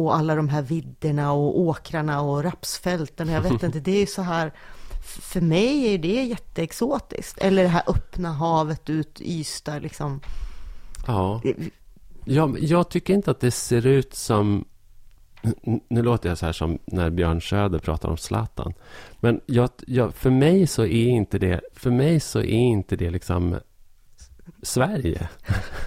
[0.01, 3.28] och alla de här vidderna och åkrarna och rapsfälten.
[3.28, 4.53] Jag vet inte, det är ju så här.
[5.03, 7.38] För mig är det jätteexotiskt.
[7.38, 10.20] Eller det här öppna havet ut Ystad liksom.
[11.07, 11.42] Ja.
[12.24, 14.64] Jag, jag tycker inte att det ser ut som...
[15.88, 18.74] Nu låter jag så här som när Björn Söder pratar om Zlatan.
[19.20, 21.61] Men jag, jag, för mig så är inte det...
[21.74, 23.57] För mig så är inte det liksom
[24.62, 25.28] Sverige.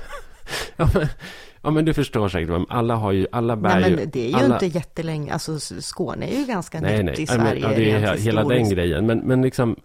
[0.76, 1.08] ja, men,
[1.64, 2.66] ja, men du förstår säkert.
[2.70, 3.28] Alla har ju...
[3.32, 3.96] Alla bär Nej ju...
[3.96, 5.34] men det är ju alla, inte jättelänge.
[5.34, 7.22] Alltså Skåne är ju ganska Nej, nytt nej.
[7.22, 7.62] i Ja, men- Sverige.
[7.62, 9.06] Ja, det är hela den grejen.
[9.06, 9.76] Men, men liksom...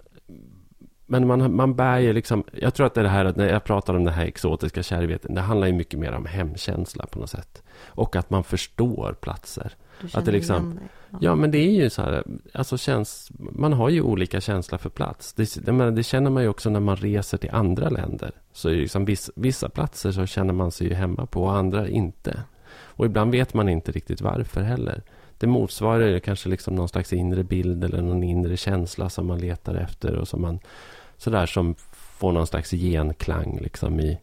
[1.11, 2.45] Men man, man bär ju liksom...
[2.53, 5.35] Jag tror att det här att när jag pratar om den här exotiska kärvheten.
[5.35, 7.63] Det handlar ju mycket mer om hemkänsla på något sätt.
[7.87, 9.73] Och att man förstår platser.
[10.13, 10.79] Att det liksom-.
[11.11, 11.19] Ja.
[11.21, 12.25] Ja, men det är ju så här.
[12.53, 15.33] Alltså känns, man har ju olika känsla för plats.
[15.33, 18.31] Det, menar, det känner man ju också när man reser till andra länder.
[18.53, 21.89] Så det liksom viss, vissa platser så känner man sig ju hemma på och andra
[21.89, 22.43] inte.
[22.71, 25.03] Och ibland vet man inte riktigt varför heller.
[25.39, 29.39] Det motsvarar ju kanske liksom någon slags inre bild eller någon inre känsla som man
[29.39, 30.59] letar efter och som man
[31.17, 34.19] sådär som får någon slags genklang liksom i,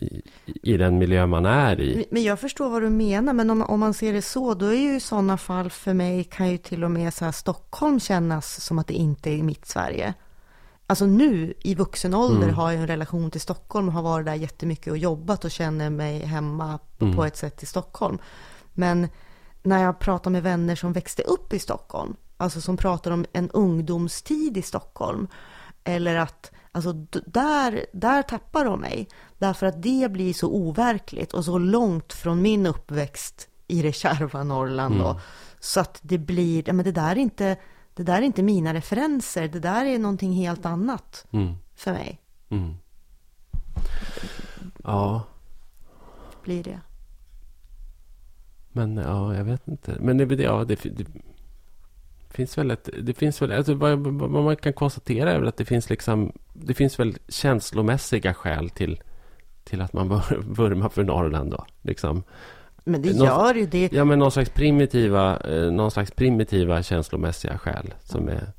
[0.00, 0.22] i,
[0.62, 2.06] i den miljö man är i.
[2.10, 4.92] Men jag förstår vad du menar, men om, om man ser det så, då är
[4.92, 8.78] ju sådana fall för mig kan ju till och med så här Stockholm kännas som
[8.78, 10.14] att det inte är mitt Sverige.
[10.86, 12.54] Alltså nu i vuxen ålder Mm.
[12.54, 15.90] har jag en relation till Stockholm och har varit där jättemycket och jobbat och känner
[15.90, 17.16] mig hemma på, Mm.
[17.16, 18.18] på ett sätt i Stockholm.
[18.74, 19.08] Men
[19.62, 23.50] när jag pratar med vänner som växte upp i Stockholm, alltså som pratar om en
[23.50, 25.28] ungdomstid i Stockholm,
[25.84, 26.92] eller att alltså,
[27.26, 29.08] där, där tappar de mig.
[29.38, 34.44] Därför att det blir så overkligt och så långt från min uppväxt i det kärva
[34.44, 34.98] Norrland.
[34.98, 35.20] Då,
[35.60, 37.56] så att det blir, ja men det där är inte,
[37.94, 42.20] det där är inte mina referenser, det där är någonting helt annat Mm, för mig.
[42.48, 42.74] mm.
[44.84, 45.22] Ja,
[46.44, 46.80] Blir det.
[48.72, 49.96] Men ja, jag vet inte.
[50.00, 51.06] Men det, ja, det, det
[52.30, 52.88] finns väl ett...
[53.02, 56.32] Det finns väl, alltså, vad, vad man kan konstatera är väl att det finns liksom...
[56.52, 59.02] Det finns väl känslomässiga skäl till,
[59.66, 61.64] till att man vur- vurmar för Norrland då.
[61.82, 62.22] Liksom.
[62.84, 63.92] Men det Nå- gör ju det.
[63.92, 68.52] Ja, men någon slags primitiva, eh, någon slags primitiva känslomässiga skäl som är...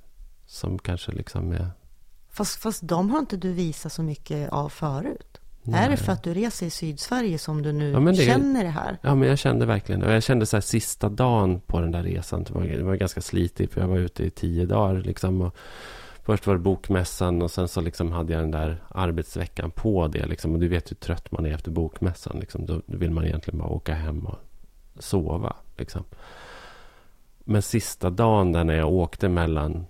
[0.46, 1.68] Som kanske liksom är...
[2.32, 5.38] Fast, fast de har inte du visat så mycket av förut.
[5.64, 5.90] Är Nej.
[5.90, 8.98] det för att du reser i Sydsverige som du nu Ja, det- känner det här?
[9.02, 12.04] Ja, men jag kände verkligen Och jag kände så här sista dagen på den där
[12.04, 12.44] resan.
[12.44, 15.42] Det var, det var ganska slitigt för jag var ute i tio dagar liksom.
[15.42, 15.56] Och
[16.28, 20.26] Först var det bokmässan och sen så liksom hade jag den där arbetsveckan på det.
[20.26, 20.54] Liksom.
[20.54, 22.40] Och du vet hur trött man är efter bokmässan.
[22.40, 22.66] Liksom.
[22.66, 24.38] Då vill man egentligen bara åka hem och
[25.00, 25.56] sova.
[25.78, 26.04] Liksom.
[27.40, 29.86] Men sista dagen där när jag åkte mellan...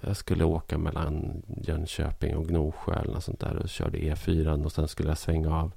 [0.00, 3.56] Jag skulle åka mellan Jönköping och Gnosjö eller något sånt där.
[3.56, 5.72] Och körde E4 och sen skulle jag svänga av.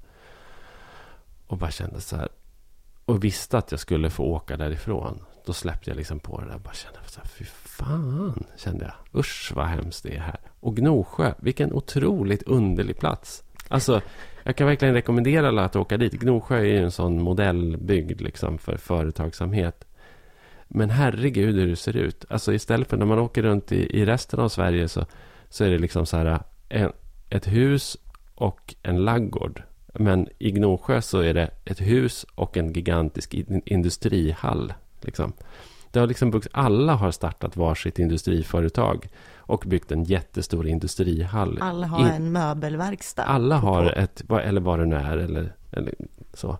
[1.47, 2.30] Och bara kände så här.
[3.08, 5.20] Och visste att jag skulle få åka därifrån.
[5.45, 6.58] Då släppte jag liksom på det där.
[6.58, 9.20] Bara kände så här, fy fan, kände jag.
[9.20, 10.39] Usch vad hemskt det är här.
[10.60, 13.43] Och Gnosjö, vilken otroligt underlig plats.
[13.68, 14.01] Alltså,
[14.43, 16.14] jag kan verkligen rekommendera alla att åka dit.
[16.14, 19.86] Gnosjö är ju en sån modellbygd liksom för företagsamhet.
[20.68, 22.26] Men herregud hur det ser ut.
[22.30, 25.05] Alltså istället för när man åker runt i, i resten av Sverige så,
[25.49, 26.39] så är det liksom så här
[26.70, 26.91] en,
[27.30, 27.97] ett hus
[28.36, 29.64] och en laggård.
[30.00, 33.34] Men i Gnosjö så är det ett hus och en gigantisk
[33.66, 34.74] industrihall.
[35.02, 35.34] Liksom.
[35.91, 41.58] Det har liksom byggts, alla har startat varsitt industriföretag och byggt en jättestor industrihall.
[41.62, 43.24] Alla har In, en möbelverkstad.
[43.24, 45.18] Alla har ett, eller vad det nu är.
[45.18, 45.93] Eller, eller
[46.34, 46.58] så.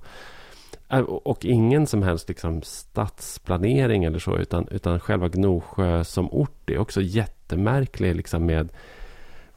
[0.90, 6.70] Äh, och ingen som helst liksom stadsplanering eller så, utan, utan själva Gnosjö som ort
[6.70, 8.70] är också jättemärklig liksom med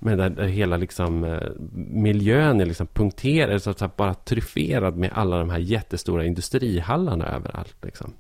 [0.01, 1.49] med där, där hela liksom, eh,
[1.91, 7.77] miljön är liksom punkterad, så att bara tryfferad med alla de här jättestora industrihallarna överallt.
[7.83, 8.13] Liksom.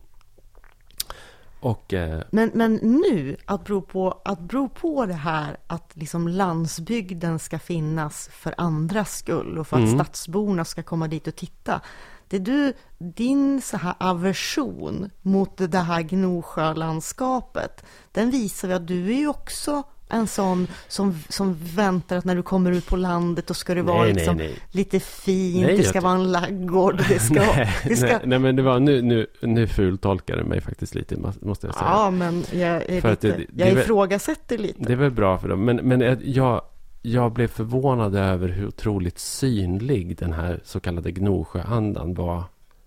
[1.60, 2.22] Och, eh...
[2.30, 7.58] men, men nu, att bero, på, att bero på det här att liksom landsbygden ska
[7.58, 9.98] finnas för andras skull och för att mm.
[9.98, 11.80] stadsborna ska komma dit och titta.
[12.28, 19.12] Det du, din så här aversion mot det här Gnosjölandskapet, den visar ju att du
[19.12, 23.46] är ju också en sån som, som väntar att när du kommer ut på landet
[23.46, 24.58] då ska det vara nej, liksom nej, nej.
[24.70, 27.34] lite fint, det ska vara en laggård, det ska...
[27.34, 28.18] nej, det ska...
[28.24, 31.90] nej, men det var nu, nu, nu fultolkar du mig faktiskt lite, måste jag säga.
[31.90, 34.84] Ja, men jag, är för lite, det, det, jag ifrågasätter lite.
[34.84, 36.62] Det är väl bra för dem, men, men jag,
[37.02, 42.44] jag blev förvånad över hur otroligt synlig den här så kallade Gnosjöandan var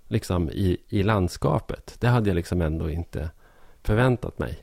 [0.08, 1.96] liksom i, i landskapet.
[2.00, 3.30] Det hade jag liksom ändå inte
[3.84, 4.60] förväntat mig.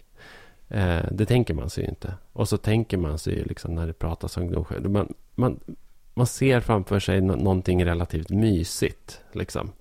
[0.70, 2.14] Eh, det tänker man sig ju inte.
[2.32, 4.80] Och så tänker man sig ju liksom när det pratas om Gnosjö.
[4.80, 5.60] Man, man,
[6.14, 9.20] man ser framför sig no någonting relativt mysigt.
[9.32, 9.72] Liksom.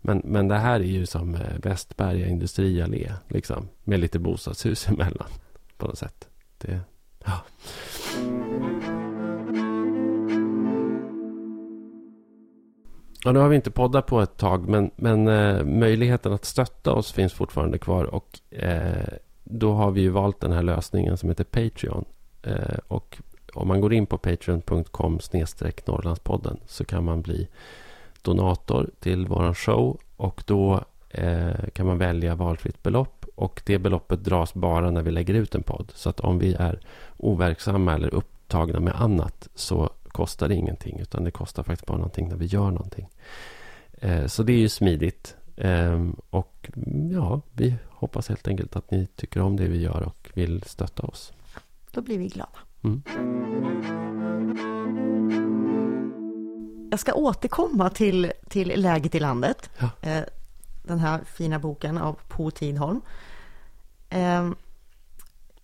[0.00, 3.12] Men, men det här är ju som eh, Västberga industriallé.
[3.28, 5.28] Liksom, med lite bostadshus emellan.
[5.76, 6.28] På något sätt.
[6.58, 6.80] Det,
[7.24, 7.40] ja.
[13.24, 16.92] Ja, nu har vi inte poddat på ett tag, men, men eh, möjligheten att stötta
[16.92, 18.04] oss finns fortfarande kvar.
[18.04, 19.18] Och eh,
[19.52, 22.04] då har vi ju valt den här lösningen som heter Patreon.
[22.42, 23.18] Eh, och
[23.54, 25.18] om man går in på patreon.com
[25.86, 27.48] Norrlandspodden så kan man bli
[28.22, 30.00] donator till våran show.
[30.16, 33.26] Och då eh, kan man välja valfritt belopp.
[33.34, 35.92] Och det beloppet dras bara när vi lägger ut en podd.
[35.94, 36.80] Så att om vi är
[37.16, 40.98] overksamma eller upptagna med annat så kostar det ingenting.
[40.98, 43.08] Utan det kostar faktiskt bara någonting när vi gör någonting.
[43.92, 45.36] Eh, så det är ju smidigt.
[45.56, 46.70] Ehm, och
[47.10, 51.02] ja, vi hoppas helt enkelt att ni tycker om det vi gör och vill stötta
[51.02, 51.32] oss.
[51.90, 52.58] Då blir vi glada.
[52.82, 53.02] Mm.
[56.90, 59.70] Jag ska återkomma till, till läget i landet.
[59.78, 59.90] Ja.
[60.02, 60.24] Eh,
[60.82, 63.00] den här fina boken av Po Tidholm.
[64.08, 64.54] Ehm,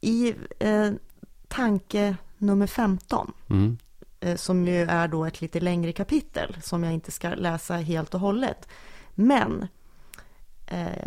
[0.01, 0.91] I eh,
[1.49, 3.79] tanke nummer 15 mm.
[4.21, 8.15] Eh, som ju är då ett lite längre kapitel som jag inte ska läsa helt
[8.15, 8.69] och hållet.
[9.15, 9.69] Men
[10.71, 11.07] eh,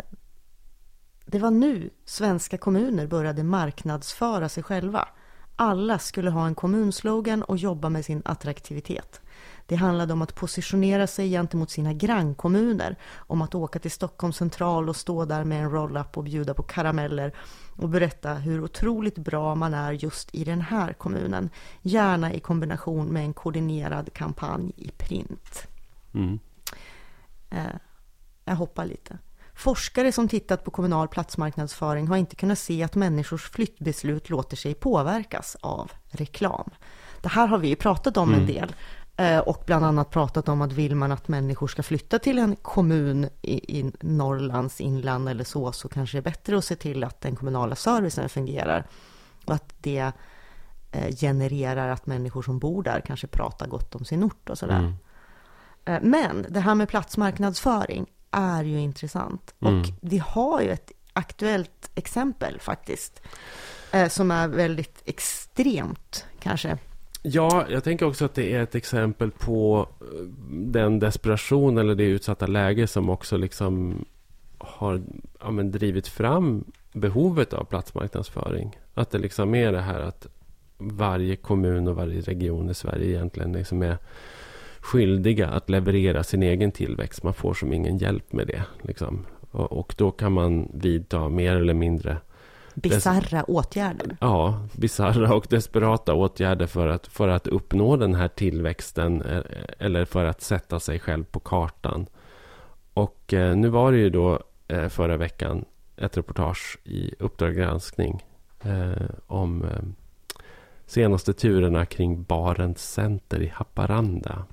[1.26, 5.08] det var nu svenska kommuner började marknadsföra sig själva.
[5.56, 9.20] Alla skulle ha en kommunslogan och jobba med sin attraktivitet.
[9.66, 14.88] Det handlade om att positionera sig gentemot sina grannkommuner, om att åka till Stockholm central
[14.88, 17.32] och stå där med en roll-up och bjuda på karameller
[17.76, 21.50] och berätta hur otroligt bra man är just i den här kommunen.
[21.82, 25.66] Gärna i kombination med en koordinerad kampanj i print.
[26.14, 26.38] Mm.
[27.50, 27.76] Eh,
[28.44, 29.18] jag hoppar lite.
[29.54, 34.74] Forskare som tittat på kommunal platsmarknadsföring har inte kunnat se att människors flyttbeslut låter sig
[34.74, 36.70] påverkas av reklam.
[37.20, 38.40] Det här har vi pratat om mm.
[38.40, 38.74] en del
[39.16, 42.56] eh, och bland annat pratat om att vill man att människor ska flytta till en
[42.56, 47.04] kommun i, i Norrlands inland eller så, så kanske det är bättre att se till
[47.04, 48.86] att den kommunala servicen fungerar
[49.44, 50.12] och att det
[50.92, 54.78] eh, genererar att människor som bor där kanske pratar gott om sin ort och sådär.
[54.78, 54.94] Mm.
[55.84, 59.54] Eh, men det här med platsmarknadsföring är ju intressant.
[59.60, 59.80] Mm.
[59.80, 63.22] Och vi har ju ett aktuellt exempel faktiskt.
[63.92, 66.78] Eh, som är väldigt extremt kanske.
[67.22, 70.06] Ja, jag tänker också att det är ett exempel på eh,
[70.50, 74.04] den desperation eller det utsatta läge som också liksom
[74.58, 75.02] har
[75.40, 78.76] ja, men, drivit fram behovet av platsmarknadsföring.
[78.94, 80.26] Att det liksom är det här att
[80.78, 83.98] varje kommun och varje region i Sverige egentligen liksom är
[84.82, 87.22] skyldiga att leverera sin egen tillväxt.
[87.22, 88.62] Man får som ingen hjälp med det.
[88.82, 89.26] Liksom.
[89.50, 92.16] Och, och då kan man vidta mer eller mindre
[92.74, 94.16] Bisarra åtgärder.
[94.20, 99.42] Ja, bisarra och desperata åtgärder för att, för att uppnå den här tillväxten eh,
[99.78, 102.06] eller för att sätta sig själv på kartan.
[102.94, 105.64] Och eh, nu var det ju då eh, förra veckan
[105.96, 108.24] ett reportage i Uppdrag granskning
[108.62, 109.66] eh, om
[110.86, 114.44] senaste turerna kring Barents Center i Haparanda.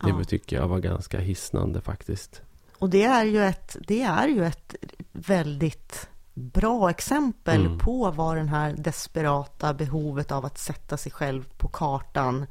[0.00, 0.24] Det Ja.
[0.24, 2.42] tycker jag var ganska hisnande faktiskt.
[2.78, 4.74] Och det är ju ett, det är ju ett
[5.12, 7.78] väldigt bra exempel Mm.
[7.78, 12.46] på vad den här desperata behovet av att sätta sig själv på kartan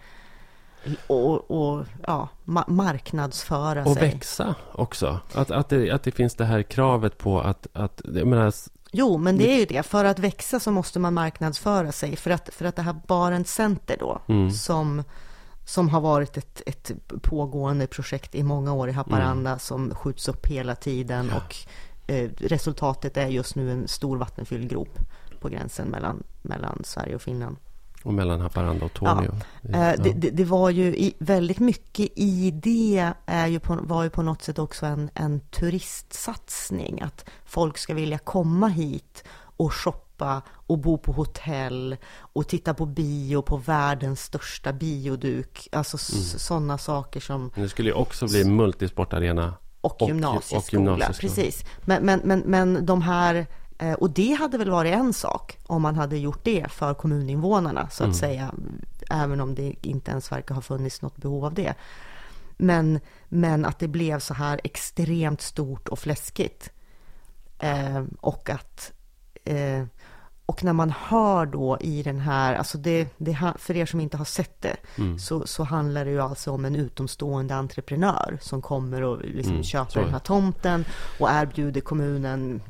[1.08, 4.10] och, och ja, ma- marknadsföra Och sig.
[4.12, 5.20] växa också.
[5.34, 7.68] Att, att, det, att det finns det här kravet på att...
[7.74, 8.54] att jag menar,
[8.92, 9.84] Jo, men det är ju det.
[9.84, 12.16] För att växa så måste man marknadsföra sig.
[12.16, 14.52] För att, för att det här Barents Center då, Mm.
[14.52, 15.04] som,
[15.66, 16.92] som har varit ett, ett
[17.22, 19.60] pågående projekt i många år i Haparanda Mm.
[19.60, 21.56] som skjuts upp hela tiden och
[22.08, 25.00] eh, resultatet är just nu en stor vattenfylld grop
[25.42, 27.58] på gränsen mellan, mellan Sverige och Finland.
[28.04, 29.32] och mellan Haparanda och Torneå.
[29.64, 34.04] Eh, det, det, det var ju i, väldigt mycket i det är ju på, var
[34.04, 37.02] ju på något sätt också en, en turistsatsning.
[37.02, 39.24] Att folk ska vilja komma hit
[39.58, 40.05] och shoppa
[40.48, 45.68] och bo på hotell och titta på bio på världens största bioduk.
[45.72, 46.24] Alltså Mm.
[46.24, 49.54] sådana saker som Det skulle ju också bli multisportarena.
[49.82, 50.60] och, Och- gymnasieskola.
[50.92, 51.30] och gymnasieskola.
[51.30, 51.66] Precis.
[51.86, 53.48] Men, men, men, men de här,
[53.78, 57.90] eh, och det hade väl varit en sak om man hade gjort det för kommuninvånarna
[57.90, 58.14] så att Mm.
[58.14, 58.54] säga.
[59.10, 61.74] Även om det inte ens verkar ha funnits något behov av det.
[62.58, 63.00] Men,
[63.30, 66.70] men att det blev så här extremt stort och fläskigt.
[67.60, 68.92] Eh, och att
[69.44, 69.84] eh,
[70.46, 74.18] och när man hör då i den här, alltså det, det, för er som inte
[74.18, 75.20] har sett det, Mm.
[75.20, 79.64] så, så handlar det ju alltså om en utomstående entreprenör som kommer och liksom Mm,
[79.64, 80.86] så köper är den här tomten
[81.20, 82.62] och erbjuder kommunen,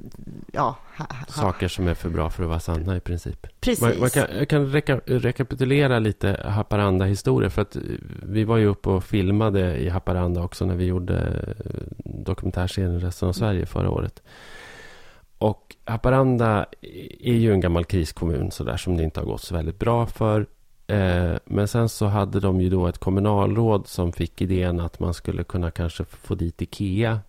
[0.52, 3.48] ja, ha, ha, Saker som är för bra för att vara sanna i princip.
[3.62, 3.82] precis.
[3.82, 7.50] Man, man kan, jag kan reka, rekapitulera lite Haparanda-historia.
[7.50, 7.82] För att eh,
[8.24, 11.18] vi var ju uppe och filmade i Haparanda också när vi gjorde
[11.66, 11.72] eh,
[12.04, 14.22] dokumentärserien Resten av Sverige förra året.
[15.38, 16.66] Och Haparanda
[17.20, 20.46] är ju en gammal kriskommun sådär som det inte har gått så väldigt bra för.
[20.88, 25.14] Eh, men sen så hade de ju då ett kommunalråd som fick idén att man
[25.14, 27.20] skulle kunna kanske få dit Ikea.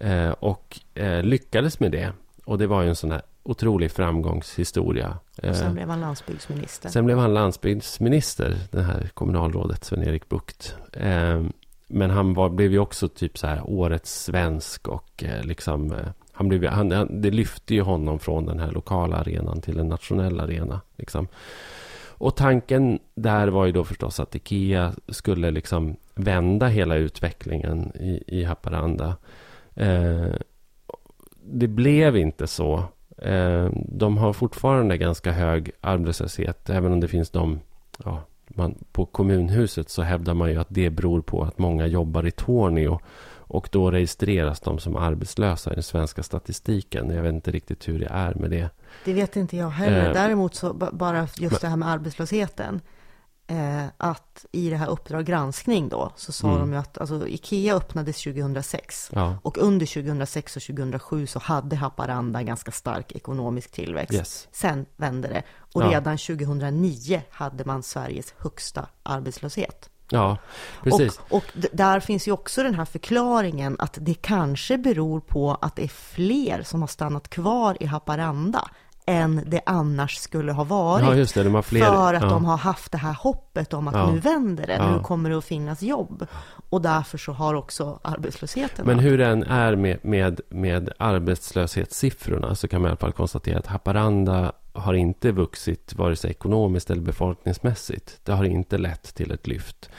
[0.00, 2.12] Eh, och eh, lyckades med det.
[2.44, 5.18] Och det var ju en sån här otrolig framgångshistoria.
[5.42, 6.88] Och sen blev han landsbygdsminister.
[6.88, 10.76] Sen blev han landsbygdsminister, det här kommunalrådet Sven-Erik Bucht.
[11.88, 15.94] Men han var, blev ju också typ så här årets svensk och liksom
[16.36, 19.88] han blev, han, han, det lyfte ju honom från den här lokala arenan till en
[19.88, 20.80] nationell arena.
[20.96, 21.28] Liksom.
[22.08, 28.22] Och tanken där var ju då förstås att Ikea skulle liksom vända hela utvecklingen i,
[28.26, 29.16] i Haparanda.
[29.74, 30.28] Eh,
[31.42, 32.84] det blev inte så.
[33.18, 37.60] Eh, de har fortfarande ganska hög arbetslöshet, även om det finns de...
[38.04, 42.26] Ja, man, på kommunhuset så hävdar man ju att det beror på att många jobbar
[42.26, 43.00] i Tornio.
[43.48, 47.10] Och då registreras de som arbetslösa i den svenska statistiken.
[47.10, 48.70] Jag vet inte riktigt hur det är med det.
[49.04, 50.06] Det vet inte jag heller.
[50.08, 52.80] Eh, Däremot så ba- bara just men- det här med arbetslösheten.
[53.48, 56.60] Eh, att i det här Uppdrag granskning då så sa Mm.
[56.60, 59.10] de ju att alltså, Ikea öppnades 2006.
[59.12, 64.14] Ja, Och under 2006 och 2007 så hade Haparanda ganska stark ekonomisk tillväxt.
[64.14, 64.48] yes.
[64.52, 65.42] Sen vände det.
[65.74, 65.90] Och Ja.
[65.90, 69.90] redan 2009 hade man Sveriges högsta arbetslöshet.
[70.10, 70.36] Ja,
[70.82, 71.20] precis.
[71.28, 75.76] Och, och där finns ju också den här förklaringen att det kanske beror på att
[75.76, 78.68] det är fler som har stannat kvar i Haparanda
[79.06, 81.04] än det annars skulle ha varit.
[81.04, 81.10] ja,
[81.44, 81.62] det.
[81.62, 81.84] Fler.
[81.84, 82.28] För att ja.
[82.28, 84.10] de har haft det här hoppet om att Ja.
[84.10, 86.26] nu vänder det, nu kommer det att finnas jobb.
[86.70, 92.68] Och därför så har också arbetslösheten Men hur den är med, med, med arbetslöshetssiffrorna så
[92.68, 97.02] kan man i alla fall konstatera att Haparanda har inte vuxit vare sig ekonomiskt eller
[97.02, 98.20] befolkningsmässigt.
[98.24, 99.90] Det har inte lett till ett lyft.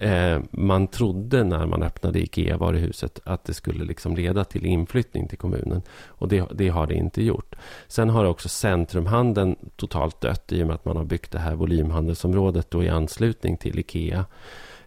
[0.00, 5.38] Eh, man trodde när man öppnade Ikea-varuhuset att det skulle liksom leda till inflyttning till
[5.38, 5.82] kommunen.
[6.06, 7.54] Och det, det har det inte gjort.
[7.88, 11.54] Sen har också centrumhandeln totalt dött i och med att man har byggt det här
[11.54, 14.24] volymhandelsområdet då i anslutning till Ikea.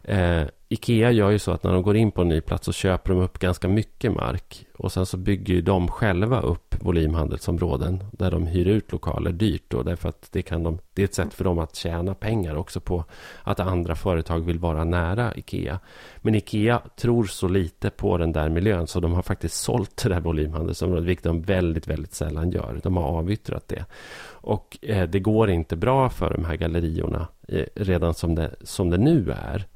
[0.04, 0.44] Eh,
[0.74, 3.14] Ikea gör ju så att när de går in på en ny plats så köper
[3.14, 4.66] de upp ganska mycket mark.
[4.78, 9.64] Och sen så bygger ju de själva upp volymhandelsområden där de hyr ut lokaler dyrt.
[9.68, 12.56] Då, därför att det, kan de, det är ett sätt för dem att tjäna pengar
[12.56, 13.06] också på
[13.44, 15.80] att andra företag vill vara nära Ikea.
[16.18, 20.10] Men Ikea tror så lite på den där miljön så de har faktiskt sålt det
[20.10, 22.80] där volymhandelsområdet, vilket de väldigt, väldigt sällan gör.
[22.84, 23.86] De har avyttrat det.
[24.26, 28.90] Och eh, det går inte bra för de här galleriorna eh, redan som det, som
[28.90, 29.68] det nu är.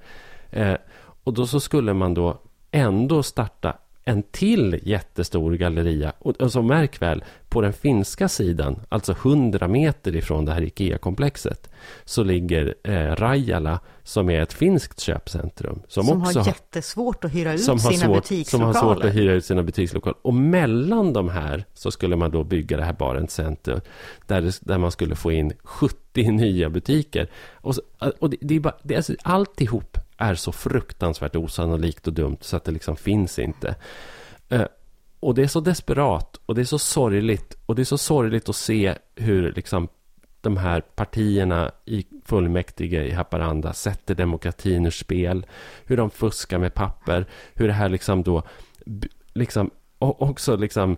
[0.52, 0.76] Eh,
[1.24, 2.41] och då så skulle man då
[2.72, 3.78] ändå starta
[4.08, 6.14] en till jättestor galleria.
[6.20, 10.62] Och, och så märk väl, på den finska sidan, alltså 100 meter ifrån det här
[10.62, 11.70] IKEA-komplexet,
[12.06, 15.82] så ligger eh, Rajala som är ett finskt köpcentrum.
[15.88, 18.74] Som, som också har jättesvårt att hyra ut sina svårt, butikslokaler.
[18.74, 20.18] Som har svårt att hyra ut sina butikslokaler.
[20.22, 23.82] Och mellan de här så skulle man då bygga det här Barents Center,
[24.26, 27.30] där, det, där man skulle få in 70 nya butiker.
[27.54, 27.82] Och, så,
[28.20, 32.38] och det, det, är bara, det är alltså, alltihop är så fruktansvärt osannolikt och dumt
[32.41, 33.76] så att det liksom finns inte.
[34.49, 34.65] Eh,
[35.20, 37.57] och det är så desperat och det är så sorgligt.
[37.65, 39.88] Och det är så sorgligt att se hur liksom
[40.41, 45.45] de här partierna i fullmäktige i Haparanda sätter demokratin ur spel.
[45.86, 47.26] Hur de fuskar med papper.
[47.53, 48.43] Hur det här liksom då
[49.34, 50.97] liksom också liksom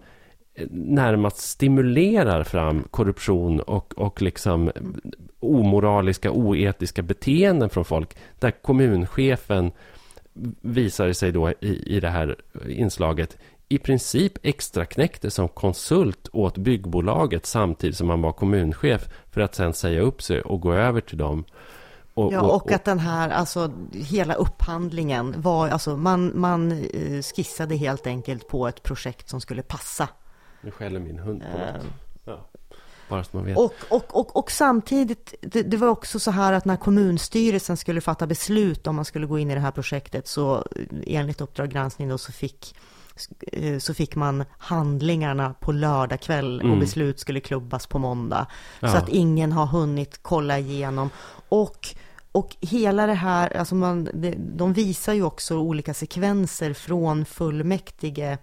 [0.71, 4.71] närmast stimulerar fram korruption och, och liksom
[5.39, 8.17] omoraliska, oetiska beteenden från folk.
[8.39, 9.71] Där kommunchefen
[10.61, 12.35] visar sig då i, i det här
[12.67, 13.37] inslaget
[13.69, 19.55] i princip extra knäckte som konsult åt byggbolaget samtidigt som han var kommunchef för att
[19.55, 21.43] sen säga upp sig och gå över till dem.
[22.13, 27.21] Och, ja, och, och, att den här, alltså hela upphandlingen var, alltså man, man eh,
[27.35, 30.09] skissade helt enkelt på ett projekt som skulle passa
[30.61, 31.75] nu skäller min hund på något.
[31.75, 31.93] Ehm.
[32.25, 32.45] Ja.
[33.09, 33.57] Bara så man vet.
[33.57, 38.01] Och, och, och, och samtidigt, det, det, var också så här att när kommunstyrelsen skulle
[38.01, 40.65] fatta beslut om man skulle gå in i det här projektet så
[41.05, 42.75] enligt Uppdrag granskning då så fick
[43.51, 46.71] eh, så fick man handlingarna på lördag kväll mm.
[46.71, 48.47] och beslut skulle klubbas på måndag.
[48.79, 48.91] Ja.
[48.91, 51.09] Så att ingen har hunnit kolla igenom.
[51.49, 51.87] Och,
[52.31, 58.37] och hela det här, alltså man, de visar ju också olika sekvenser från fullmäktige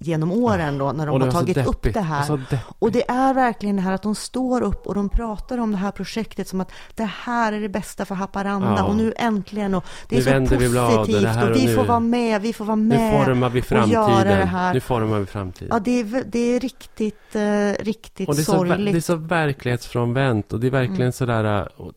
[0.00, 2.40] genom åren då, när de har tagit upp det här.
[2.78, 5.76] Och det är verkligen det här att de står upp och de pratar om det
[5.76, 8.84] här projektet som att det här är det bästa för Haparanda ja.
[8.84, 11.84] och nu äntligen och det är nu så positivt vi och, och, vi nu, får
[11.84, 14.02] vara med, vi får vara med nu formar vi framtiden.
[14.02, 14.74] och göra det här.
[14.74, 15.68] Nu formar vi framtiden.
[15.72, 18.86] Ja, det är, det är riktigt, uh, riktigt och det är sorgligt.
[18.86, 21.12] Så, det är så verklighetsfrånvänt och det är verkligen mm.
[21.12, 21.92] sådär, uh, och,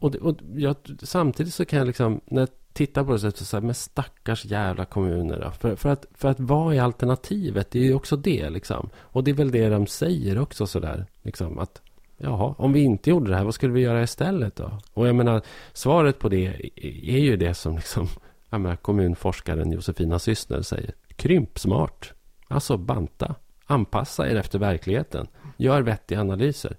[0.00, 3.74] och, och jag, samtidigt så kan jag liksom, när tittar på det så säger men
[3.74, 5.50] stackars jävla kommuner då.
[5.50, 7.70] För, för, att, för att vad är alternativet?
[7.70, 8.90] Det är ju också det liksom.
[8.98, 11.06] Och det är väl det de säger också sådär.
[11.22, 11.82] Liksom att
[12.16, 14.78] jaha, om vi inte gjorde det här, vad skulle vi göra istället då?
[14.92, 16.46] Och jag menar, svaret på det
[17.06, 18.08] är ju det som liksom,
[18.50, 20.94] jag menar, kommunforskaren Josefina Syssner säger.
[21.16, 22.12] Krymp smart.
[22.48, 23.34] Alltså banta.
[23.66, 25.26] Anpassa er efter verkligheten.
[25.56, 26.76] Gör vettiga analyser.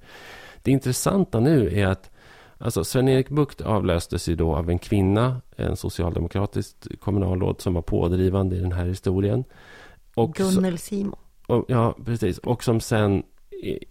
[0.61, 2.11] Det intressanta nu är att
[2.57, 8.55] Alltså Sven-Erik Bucht avlöstes ju då av en kvinna, en socialdemokratiskt kommunalråd som var pådrivande
[8.55, 9.43] i den här historien.
[10.15, 11.17] Och Gunnel Simo.
[11.67, 12.37] ja, precis.
[12.37, 13.23] Och som sen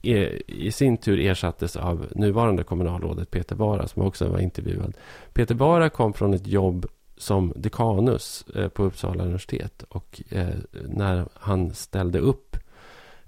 [0.03, 4.97] i, i, sin tur ersattes av nuvarande kommunalrådet Peter Bara som också var intervjuad.
[5.33, 6.87] Peter Bara kom från ett jobb
[7.17, 9.85] som dekanus eh, på Uppsala universitet.
[9.89, 10.49] Och eh,
[10.89, 12.57] när han ställde upp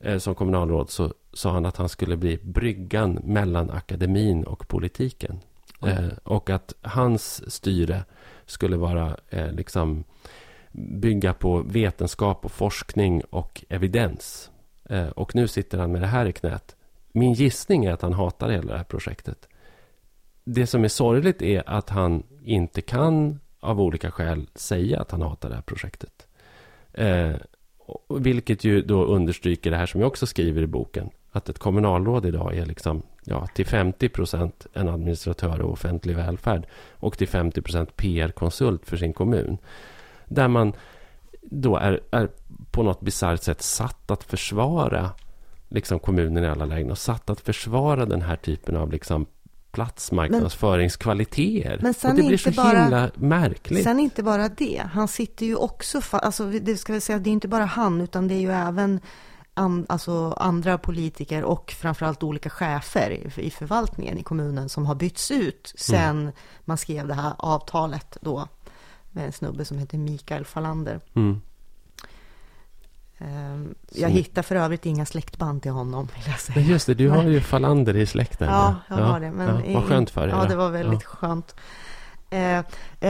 [0.00, 5.40] eh, som kommunalråd så sa han att han skulle bli bryggan mellan akademin och politiken.
[5.86, 8.04] Eh, och att hans styre
[8.46, 10.04] skulle vara eh, liksom
[10.72, 14.50] bygga på vetenskap och forskning och evidens.
[14.84, 16.76] Eh, och nu sitter han med det här i knät.
[17.12, 19.48] Min gissning är att han hatar hela det här projektet.
[20.44, 25.22] Det som är sorgligt är att han inte kan av olika skäl säga att han
[25.22, 26.26] hatar det här projektet.
[26.92, 27.34] Eh,
[28.08, 32.26] vilket ju då understryker det här som jag också skriver i boken att ett kommunalråd
[32.26, 37.62] idag är liksom, ja, till 50 procent en administratör och offentlig välfärd och till 50
[37.62, 39.58] procent PR-konsult för sin kommun.
[40.24, 40.72] Där man
[41.42, 42.28] då är, är
[42.70, 45.10] på något bisarrt sätt satt att försvara
[45.68, 49.26] liksom kommunen i alla lägen och satt att försvara den här typen av liksom
[49.72, 51.78] platsmarknadsföringskvaliteter.
[51.82, 53.84] Men och det blir så bara, himla märkligt.
[53.84, 54.82] Sen inte bara det.
[54.92, 58.28] Han sitter ju också, alltså det ska vi säga, det är inte bara han, utan
[58.28, 59.00] det är ju även
[59.56, 64.94] an, alltså andra politiker och framförallt olika chefer i, i förvaltningen i kommunen som har
[64.94, 66.32] bytts ut sen mm.
[66.64, 68.48] man skrev det här avtalet då
[69.10, 71.00] med en snubbe som heter Mikael Falander.
[71.14, 71.40] Mm.
[73.18, 76.08] Um, jag hittar för övrigt inga släktband till honom.
[76.14, 76.60] Vill jag säga.
[76.66, 78.48] Just det, du har ju Falander i släkten.
[78.48, 79.30] Ja, jag har det.
[79.30, 80.36] Men ja, vad skönt för dig.
[80.36, 81.08] Ja, det var väldigt ja.
[81.08, 81.54] skönt.
[82.32, 82.58] Uh,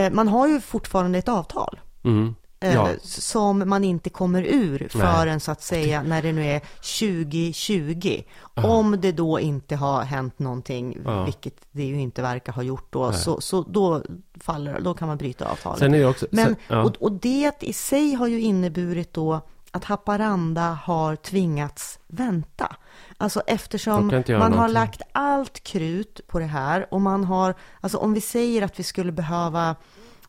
[0.00, 1.80] uh, man har ju fortfarande ett avtal.
[2.04, 2.34] Mm.
[2.66, 2.88] Eh, Ja.
[3.02, 8.22] som man inte kommer ur förrän så att säga när det nu är 2020.
[8.54, 11.24] Om det då inte har hänt någonting, Ja.
[11.24, 14.02] vilket det ju inte verkar ha gjort då, så, så då
[14.40, 15.78] faller då kan man bryta avtalet.
[15.78, 16.26] Sen är också...
[16.30, 16.82] Men, sen, ja.
[16.82, 19.40] och, och det i sig har ju inneburit då
[19.70, 22.76] att Haparanda har tvingats vänta.
[23.18, 24.74] Alltså eftersom man har någonting.
[24.74, 28.82] lagt allt krut på det här och man har, alltså om vi säger att vi
[28.82, 29.76] skulle behöva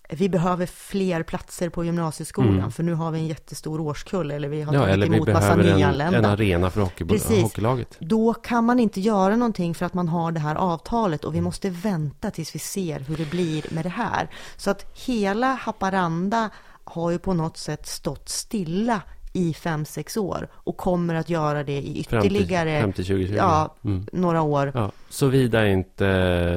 [0.10, 4.62] vi behöver fler platser på gymnasieskolan för nu har vi en jättestor årskull eller vi
[4.62, 4.90] har Mm.
[4.90, 6.18] ja, tagit emot massa behöver en, nyanlända.
[6.18, 7.44] en arena för hockeybo- Precis.
[7.44, 7.96] hockeylaget.
[8.00, 11.42] Då kan man inte göra någonting för att man har det här avtalet och vi
[11.42, 14.30] måste vänta tills vi ser hur det blir med det här.
[14.58, 16.50] Så att hela Haparanda
[16.84, 19.02] har ju på något sätt stått stilla
[19.34, 23.06] i fem sex år och kommer att göra det i Fram till- ytterligare fram till
[23.06, 23.36] 2020.
[23.38, 24.06] ja, Mm.
[24.12, 24.72] några år.
[24.76, 26.06] Ja, såvida inte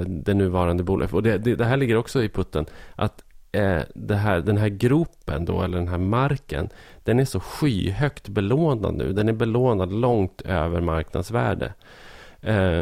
[0.05, 1.14] det nuvarande bolaget...
[1.14, 2.66] Och det, det, det här ligger också i putten.
[2.96, 3.22] Att
[3.53, 6.68] eh, det här, den här gropen då, eller den här marken,
[7.05, 9.12] den är så skyhögt belånad nu.
[9.12, 11.72] Den är belånad långt över marknadsvärde.
[12.40, 12.80] Eh,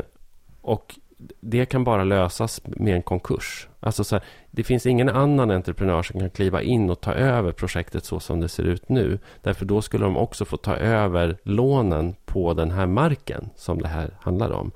[0.60, 0.98] och
[1.40, 3.68] det kan bara lösas med en konkurs.
[3.80, 7.52] Alltså så här, det finns ingen annan entreprenör som kan kliva in och ta över
[7.52, 9.18] projektet så som det ser ut nu.
[9.42, 13.88] Därför då skulle de också få ta över lånen på den här marken som det
[13.88, 14.70] här handlar om.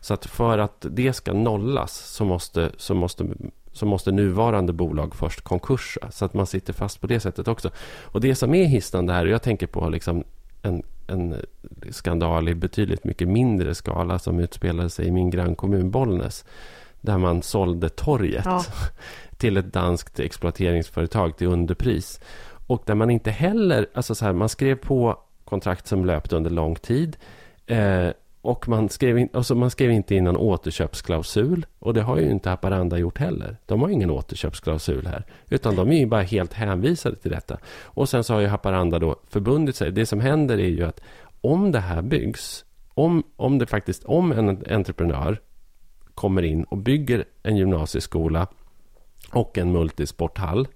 [0.00, 3.26] Så att för att det ska nollas så måste, så måste,
[3.72, 6.10] så måste nuvarande bolag först konkursa.
[6.10, 7.70] Så att man sitter fast på det sättet också.
[8.02, 10.24] Och det som är hisnande här, och jag tänker på liksom
[10.62, 11.36] en, en
[11.90, 16.44] skandal i betydligt mycket mindre skala som utspelade sig i min grannkommun Bollnäs.
[17.00, 18.64] Där man sålde torget Ja.
[19.36, 22.20] till ett danskt exploateringsföretag till underpris.
[22.66, 26.50] Och där man inte heller, alltså så här, man skrev på kontrakt som löpte under
[26.50, 27.16] lång tid.
[27.66, 28.08] Eh,
[28.42, 31.66] och man skrev, in, alltså man skrev inte in någon återköpsklausul.
[31.78, 33.56] Och det har ju inte Haparanda gjort heller.
[33.66, 35.24] De har ingen återköpsklausul här.
[35.48, 37.58] Utan de är ju bara helt hänvisade till detta.
[37.84, 39.92] Och sen så har ju Haparanda då förbundit sig.
[39.92, 41.00] Det som händer är ju att
[41.40, 42.64] om det här byggs,
[42.94, 45.40] om, om det faktiskt, om en entreprenör
[46.14, 48.46] kommer in och bygger en gymnasieskola
[49.32, 50.68] och en multisporthall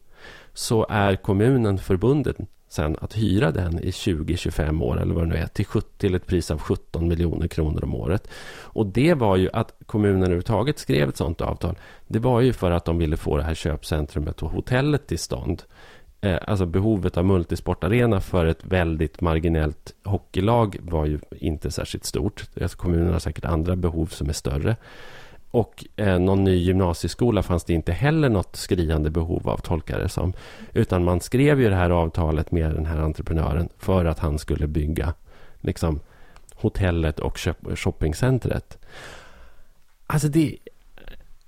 [0.53, 5.37] så är kommunen förbunden sen att hyra den i 20-25 år eller vad det nu
[5.37, 8.29] är till, 70, till ett pris av 17 miljoner kronor om året.
[8.61, 11.79] Och det var ju att kommunen överhuvudtaget skrev ett sådant avtal.
[12.07, 15.63] Det var ju för att de ville få det här köpcentrumet och hotellet till stånd.
[16.21, 22.45] Eh, alltså behovet av multisportarena för ett väldigt marginellt hockeylag var ju inte särskilt stort.
[22.63, 24.77] Alltså kommunen har säkert andra behov som är större.
[25.55, 30.09] Och eh, någon ny gymnasieskola fanns det inte heller något skriande behov av, tolkar det
[30.09, 30.33] som.
[30.73, 34.67] Utan man skrev ju det här avtalet med den här entreprenören för att han skulle
[34.67, 35.15] bygga
[35.61, 36.01] liksom,
[36.55, 38.79] hotellet och shop- shoppingcentret.
[40.07, 40.57] Alltså det...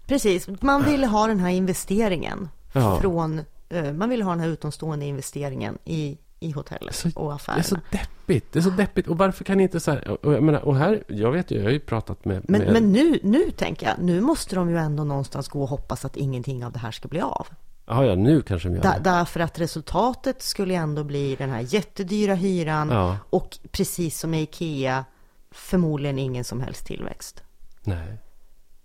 [0.06, 2.98] Precis, man ville ha den här investeringen Ja.
[3.00, 7.32] från, eh, man ville ha den här utomstående investeringen i, i hotellet Så- och Det
[7.32, 7.62] är affärerna.
[7.62, 8.52] så deppigt.
[8.52, 9.08] Det är så deppigt.
[9.08, 10.08] Och varför kan inte så här...
[10.26, 12.44] Och, jag menar, och här, jag vet ju, jag har ju pratat med...
[12.48, 15.68] Men, med men nu, nu tänker jag, nu måste de ju ändå någonstans gå och
[15.68, 17.46] hoppas att ingenting av det här ska bli av.
[17.86, 19.00] ja, ja, nu kanske de gör det.
[19.04, 23.16] därför att resultatet skulle ändå bli den här jättedyra hyran Ja.
[23.30, 25.04] och precis som med Ikea,
[25.50, 27.42] förmodligen ingen som helst tillväxt.
[27.82, 28.18] Nej,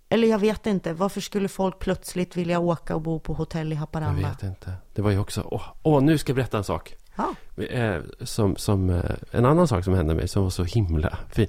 [0.08, 3.74] Eller jag vet inte, varför skulle folk plötsligt vilja åka och bo på hotell i
[3.74, 4.28] jag Haparanda?
[4.28, 4.72] vet inte.
[4.94, 5.48] Det var ju också...
[5.50, 6.94] Åh, åh, nu ska jag berätta en sak.
[7.16, 7.34] Ja,
[7.64, 11.48] eh, som, som, eh, en annan sak som hände mig som var så himla fin.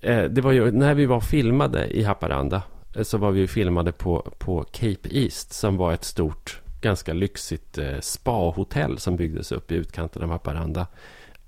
[0.00, 2.62] Eh, det var ju när vi var filmade i Haparanda.
[3.02, 5.52] Så var vi filmade på, på Cape East.
[5.52, 10.86] Som var ett stort, ganska lyxigt spahotell, spa-hotell som byggdes upp i utkanten av Haparanda.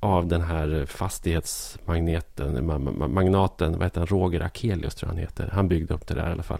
[0.01, 2.67] Av den här fastighetsmagneten,
[3.15, 5.51] magnaten, vad heter han, Roger Akelius tror jag han heter.
[5.53, 6.59] Han byggde upp det där i alla fall.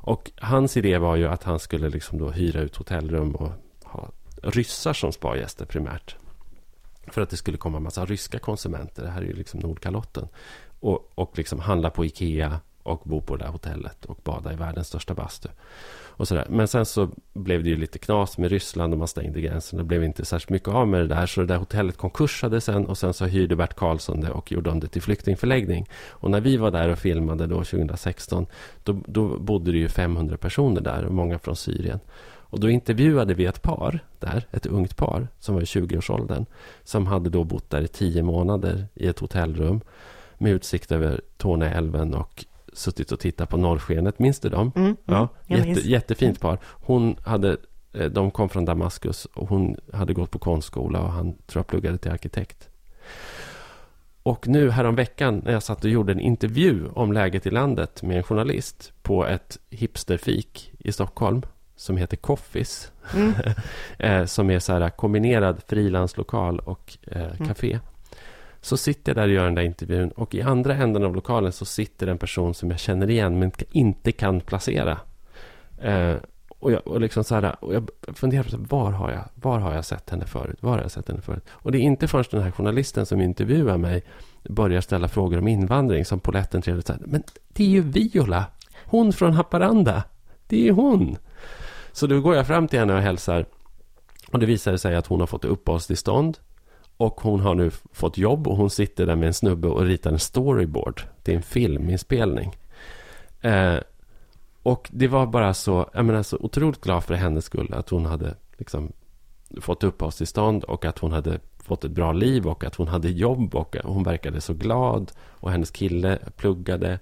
[0.00, 3.50] Och hans idé var ju att han skulle liksom då hyra ut hotellrum och
[3.84, 4.08] ha
[4.42, 6.16] ryssar som spagäster primärt.
[7.06, 9.02] För att det skulle komma en massa ryska konsumenter.
[9.02, 10.28] Det här är ju liksom Nordkalotten.
[10.80, 14.56] Och, och liksom handla på Ikea och bo på det där hotellet och bada i
[14.56, 15.48] världens största bastu.
[16.18, 16.46] Och sådär.
[16.50, 19.78] Men sen så blev det ju lite knas med Ryssland och man stängde gränsen.
[19.78, 21.26] Det blev inte särskilt mycket av med det där.
[21.26, 24.70] Så det där hotellet konkursade sen och sen så hyrde Bert Karlsson det och gjorde
[24.70, 25.88] om det till flyktingförläggning.
[26.08, 28.46] Och när vi var där och filmade då 2016
[28.84, 32.00] då, då bodde det ju 500 personer där många från Syrien.
[32.50, 36.46] Och då intervjuade vi ett par där, ett ungt par som var i 20-årsåldern.
[36.84, 39.80] Som hade då bott där i tio månader i ett hotellrum
[40.38, 44.18] med utsikt över Torneälven och suttit och tittat på norrskenet.
[44.18, 44.72] Minns du dem?
[44.76, 46.58] mm, mm, Ja, jätte, jättefint par.
[46.64, 47.56] Hon hade,
[47.92, 51.66] eh, de kom från Damaskus och hon hade gått på konstskola och han tror jag
[51.66, 52.68] pluggade till arkitekt.
[54.22, 58.16] Och nu häromveckan när jag satt och gjorde en intervju om läget i landet med
[58.16, 61.42] en journalist på ett hipsterfik i Stockholm
[61.78, 62.92] som heter Coffees.
[63.14, 64.26] Mm.
[64.26, 67.46] som är så här kombinerad frilanslokal och eh, mm.
[67.46, 67.72] café.
[67.72, 67.84] Mm.
[68.60, 71.52] Så sitter jag där och gör den där intervjun och i andra änden av lokalen
[71.52, 74.98] så sitter en person som jag känner igen men inte kan placera.
[75.80, 76.14] Eh,
[76.48, 79.74] och, jag, och, liksom så här, och jag funderar på var har, jag, var har
[79.74, 80.58] jag sett henne förut?
[80.60, 81.44] Var har jag sett henne förut?
[81.48, 84.02] Och det är inte först den här journalisten som intervjuar mig
[84.48, 87.02] börjar ställa frågor om invandring som poletten trevligt säger.
[87.06, 88.44] Men det är ju Viola!
[88.84, 90.04] Hon från Haparanda!
[90.46, 91.16] Det är ju hon!
[91.98, 93.46] Så då går jag fram till henne och hälsar.
[94.32, 96.38] Och det visar sig att hon har fått uppehållstillstånd.
[96.96, 100.12] Och hon har nu fått jobb och hon sitter där med en snubbe och ritar
[100.12, 102.56] en storyboard till en filminspelning.
[103.40, 103.76] Eh,
[104.62, 108.06] och det var bara så, jag menar så otroligt glad för hennes skull att hon
[108.06, 108.92] hade liksom
[109.60, 113.54] fått uppehållstillstånd och att hon hade fått ett bra liv och att hon hade jobb
[113.54, 116.98] och hon verkade så glad och hennes kille pluggade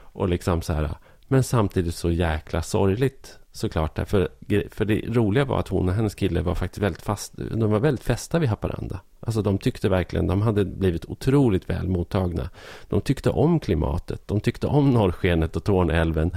[0.00, 0.90] och liksom så här.
[1.28, 4.08] Men samtidigt så jäkla sorgligt såklart.
[4.08, 4.28] För,
[4.70, 7.32] för det roliga var att hon och hennes kille var faktiskt väldigt fast.
[7.36, 9.00] De var väldigt fästa vid Haparanda.
[9.20, 12.50] Alltså de tyckte verkligen, de hade blivit otroligt väl mottagna.
[12.88, 16.30] De tyckte om klimatet, de tyckte om norrskenet och Tornälven.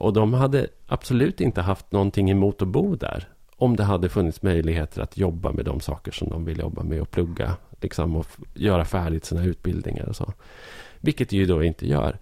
[0.00, 3.28] Och de hade absolut inte haft någonting emot att bo där.
[3.56, 7.00] Om det hade funnits möjligheter att jobba med de saker som de vill jobba med
[7.00, 7.56] och plugga.
[7.80, 10.32] Liksom, och göra färdigt sina utbildningar och så.
[11.00, 12.18] Vilket det ju då inte gör.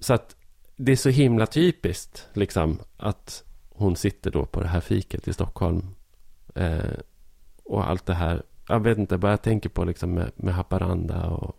[0.00, 0.36] Så att
[0.80, 5.32] det är så himla typiskt liksom att hon sitter då på det här fiket i
[5.32, 5.82] Stockholm.
[6.54, 6.78] Eh,
[7.64, 8.42] och allt det här.
[8.68, 11.56] Jag vet inte, bara jag tänker på liksom med, med Haparanda och...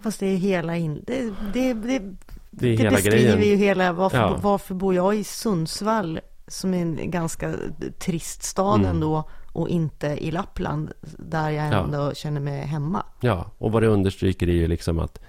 [0.00, 1.04] Fast det är hela in...
[1.06, 2.02] Det, det, det,
[2.50, 3.42] det, är det beskriver grejen.
[3.42, 3.92] ju hela...
[3.92, 4.38] Varför, ja.
[4.42, 6.20] varför bor jag i Sundsvall?
[6.48, 7.54] Som är en ganska
[7.98, 8.90] trist stad mm.
[8.90, 9.30] ändå.
[9.52, 10.92] Och inte i Lappland.
[11.18, 12.14] Där jag ändå ja.
[12.14, 13.06] känner mig hemma.
[13.20, 15.20] Ja, och vad det understryker är ju liksom att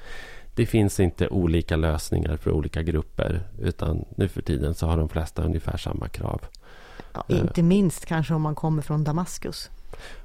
[0.58, 3.41] det finns inte olika lösningar för olika grupper.
[3.62, 6.41] Utan nu för tiden så har de flesta ungefär samma krav.
[7.14, 9.70] Ja, inte minst kanske om man kommer från Damaskus.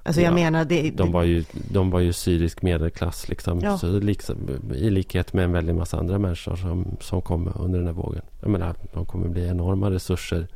[0.03, 3.79] Alltså jag ja, menar det, de, var ju, de var ju syrisk medelklass liksom, ja.
[3.79, 4.37] så liksom,
[4.75, 8.23] I likhet med en väldig massa andra människor som, som kom under den här vågen.
[8.41, 10.49] Jag menar, de kommer bli enorma resurser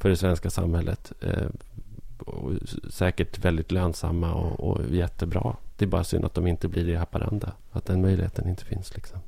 [0.00, 1.12] för det svenska samhället.
[1.20, 1.48] Eh,
[2.90, 5.56] säkert väldigt lönsamma och, och jättebra.
[5.76, 7.52] Det är bara synd att de inte blir det i Haparanda.
[7.70, 8.94] Att den möjligheten inte finns.
[8.94, 9.18] Liksom.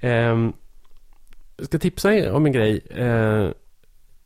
[0.00, 0.50] Eh,
[1.56, 2.78] jag ska tipsa er om en grej.
[2.90, 3.50] Eh,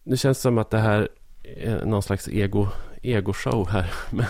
[0.05, 1.09] det känns som att det här
[1.43, 2.69] är någon slags ego,
[3.03, 3.93] ego-show här.
[4.11, 4.27] Men,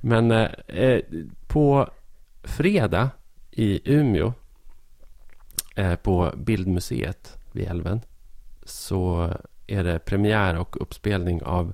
[0.00, 0.30] men
[0.66, 1.00] eh,
[1.46, 1.88] på
[2.42, 3.10] fredag
[3.50, 4.32] i Umeå
[5.76, 8.00] eh, på Bildmuseet vid älven
[8.64, 9.32] så
[9.66, 11.72] är det premiär och uppspelning av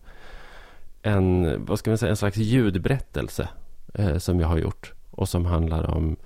[1.02, 3.48] en, vad ska man säga, en slags ljudberättelse
[3.94, 6.16] eh, som jag har gjort och som handlar om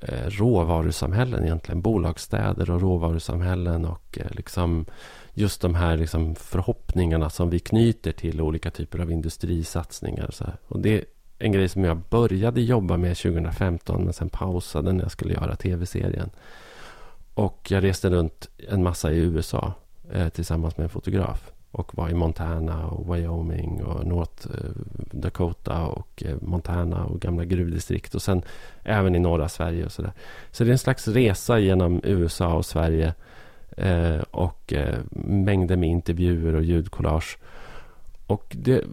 [0.00, 1.82] eh, råvarusamhällen egentligen.
[1.82, 4.84] Bolagsstäder och råvarusamhällen och eh, liksom
[5.34, 10.26] just de här liksom förhoppningarna som vi knyter till olika typer av industrisatsningar.
[10.26, 10.56] Och, så här.
[10.68, 11.04] och det är
[11.38, 15.56] en grej som jag började jobba med 2015 men sen pausade när jag skulle göra
[15.56, 16.30] tv-serien.
[17.34, 19.72] Och jag reste runt en massa i USA
[20.12, 24.70] eh, tillsammans med en fotograf och var i Montana och Wyoming och North eh,
[25.10, 28.42] Dakota och eh, Montana och gamla gruvdistrikt och sen
[28.82, 30.12] även i norra Sverige och sådär.
[30.50, 33.14] Så det är en slags resa genom USA och Sverige
[33.76, 34.72] eh, och
[35.10, 37.38] mängder med intervjuer och ljudkollage.
[38.26, 38.84] Och det,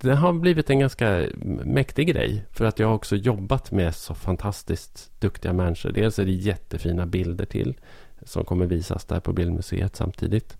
[0.00, 1.26] det har blivit en ganska
[1.64, 5.92] mäktig grej för att jag har också jobbat med så fantastiskt duktiga människor.
[5.92, 7.74] Dels är det jättefina bilder till
[8.22, 10.56] som kommer visas där på Bildmuseet samtidigt.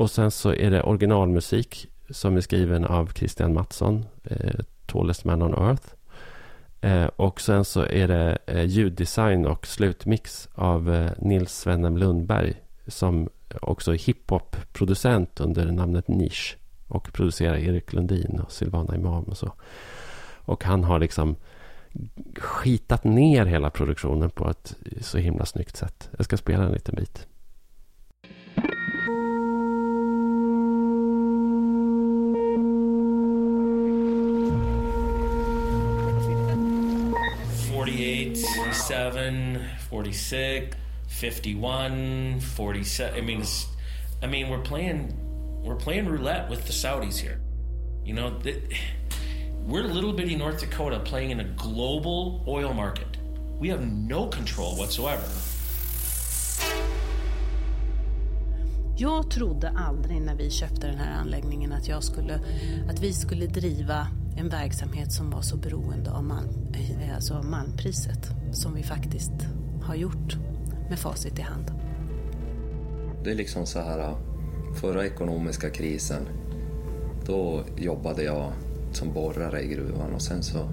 [0.00, 5.42] Och sen så är det originalmusik som är skriven av Christian Mattsson, eh, Tallest Man
[5.42, 5.86] on Earth.
[6.80, 12.54] Eh, och sen så är det eh, ljuddesign och slutmix av eh, Nils Svennem Lundberg
[12.86, 13.28] som
[13.60, 16.56] också är hiphop-producent under namnet Niche
[16.88, 19.52] och producerar Erik Lundin och Silvana Imam och så.
[20.36, 21.36] Och han har liksom
[22.36, 26.10] skitat ner hela produktionen på ett så himla snyggt sätt.
[26.16, 27.26] Jag ska spela en liten bit.
[38.90, 40.76] Forty-seven, forty-six,
[41.06, 43.16] fifty-one, forty-seven.
[43.16, 43.44] I mean,
[44.20, 45.14] I mean, we're playing,
[45.62, 47.40] we're playing roulette with the Saudis here.
[48.04, 48.40] You know,
[49.64, 53.16] We're little bitty North Dakota playing in a global oil market.
[53.60, 55.22] We have no control whatsoever.
[58.96, 62.40] Jag trodde aldrig när vi köpte den här anläggningen att, jag skulle,
[62.88, 64.06] att vi skulle driva
[64.36, 69.32] en verksamhet som var så beroende av malm, eh, alltså malmpriset som vi faktiskt
[69.82, 70.36] har gjort
[70.88, 71.72] med facit i hand.
[73.24, 74.14] Det är liksom så här,
[74.74, 76.22] förra ekonomiska krisen,
[77.26, 78.52] då jobbade jag
[78.92, 80.68] som borrare i gruvan och sen så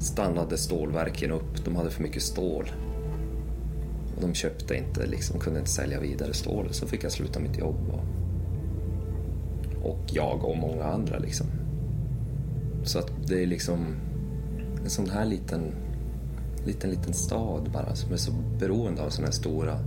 [0.00, 1.64] stannade stålverken upp.
[1.64, 2.70] De hade för mycket stål.
[4.16, 6.68] Och de köpte inte, liksom, kunde inte sälja vidare stål.
[6.70, 7.92] Så fick jag sluta mitt jobb.
[7.92, 11.46] Och, och jag och många andra liksom.
[12.84, 13.86] Så att det är liksom
[14.84, 15.72] en sån här liten,
[16.66, 19.78] liten, liten stad bara som är så beroende av sådana här stora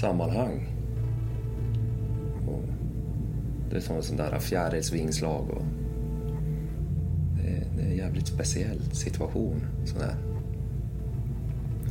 [0.00, 0.68] sammanhang.
[2.46, 2.62] Och
[3.70, 5.64] det är som en sån där fjärilsvingslag och
[7.36, 9.60] det är, det är en jävligt speciell situation.
[9.84, 10.02] Sån.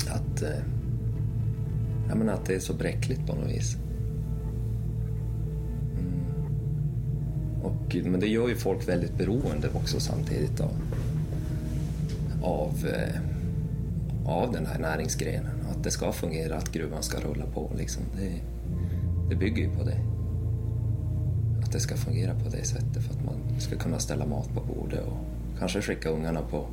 [0.10, 0.64] Att, eh,
[2.10, 3.78] jag menar att det är så bräckligt på något vis.
[5.99, 6.24] Mm.
[7.64, 10.72] Och, men det gör ju folk väldigt beroende också samtidigt av,
[12.41, 13.22] av, eh,
[14.28, 15.66] av den här näringsgrenen.
[15.72, 17.72] Att det ska fungera, att gruvan ska rulla på.
[17.78, 18.04] Liksom.
[18.16, 18.41] Det,
[19.30, 19.98] det bygger ju på det.
[21.64, 24.62] Att det ska fungera på det sättet för att man ska kunna ställa mat på
[24.62, 25.18] bordet och
[25.60, 26.68] kanske skicka ungarna på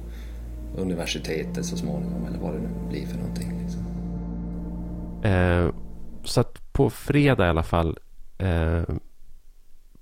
[0.76, 3.60] universitetet så småningom eller vad det nu blir för någonting.
[3.62, 3.82] Liksom.
[5.22, 5.74] Eh,
[6.24, 7.98] så att på fredag i alla fall
[8.38, 8.82] eh,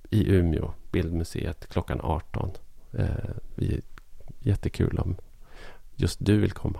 [0.09, 2.51] i Umeå, Bildmuseet klockan 18.
[2.93, 3.07] Eh,
[4.39, 5.15] jättekul om
[5.95, 6.79] just du vill komma.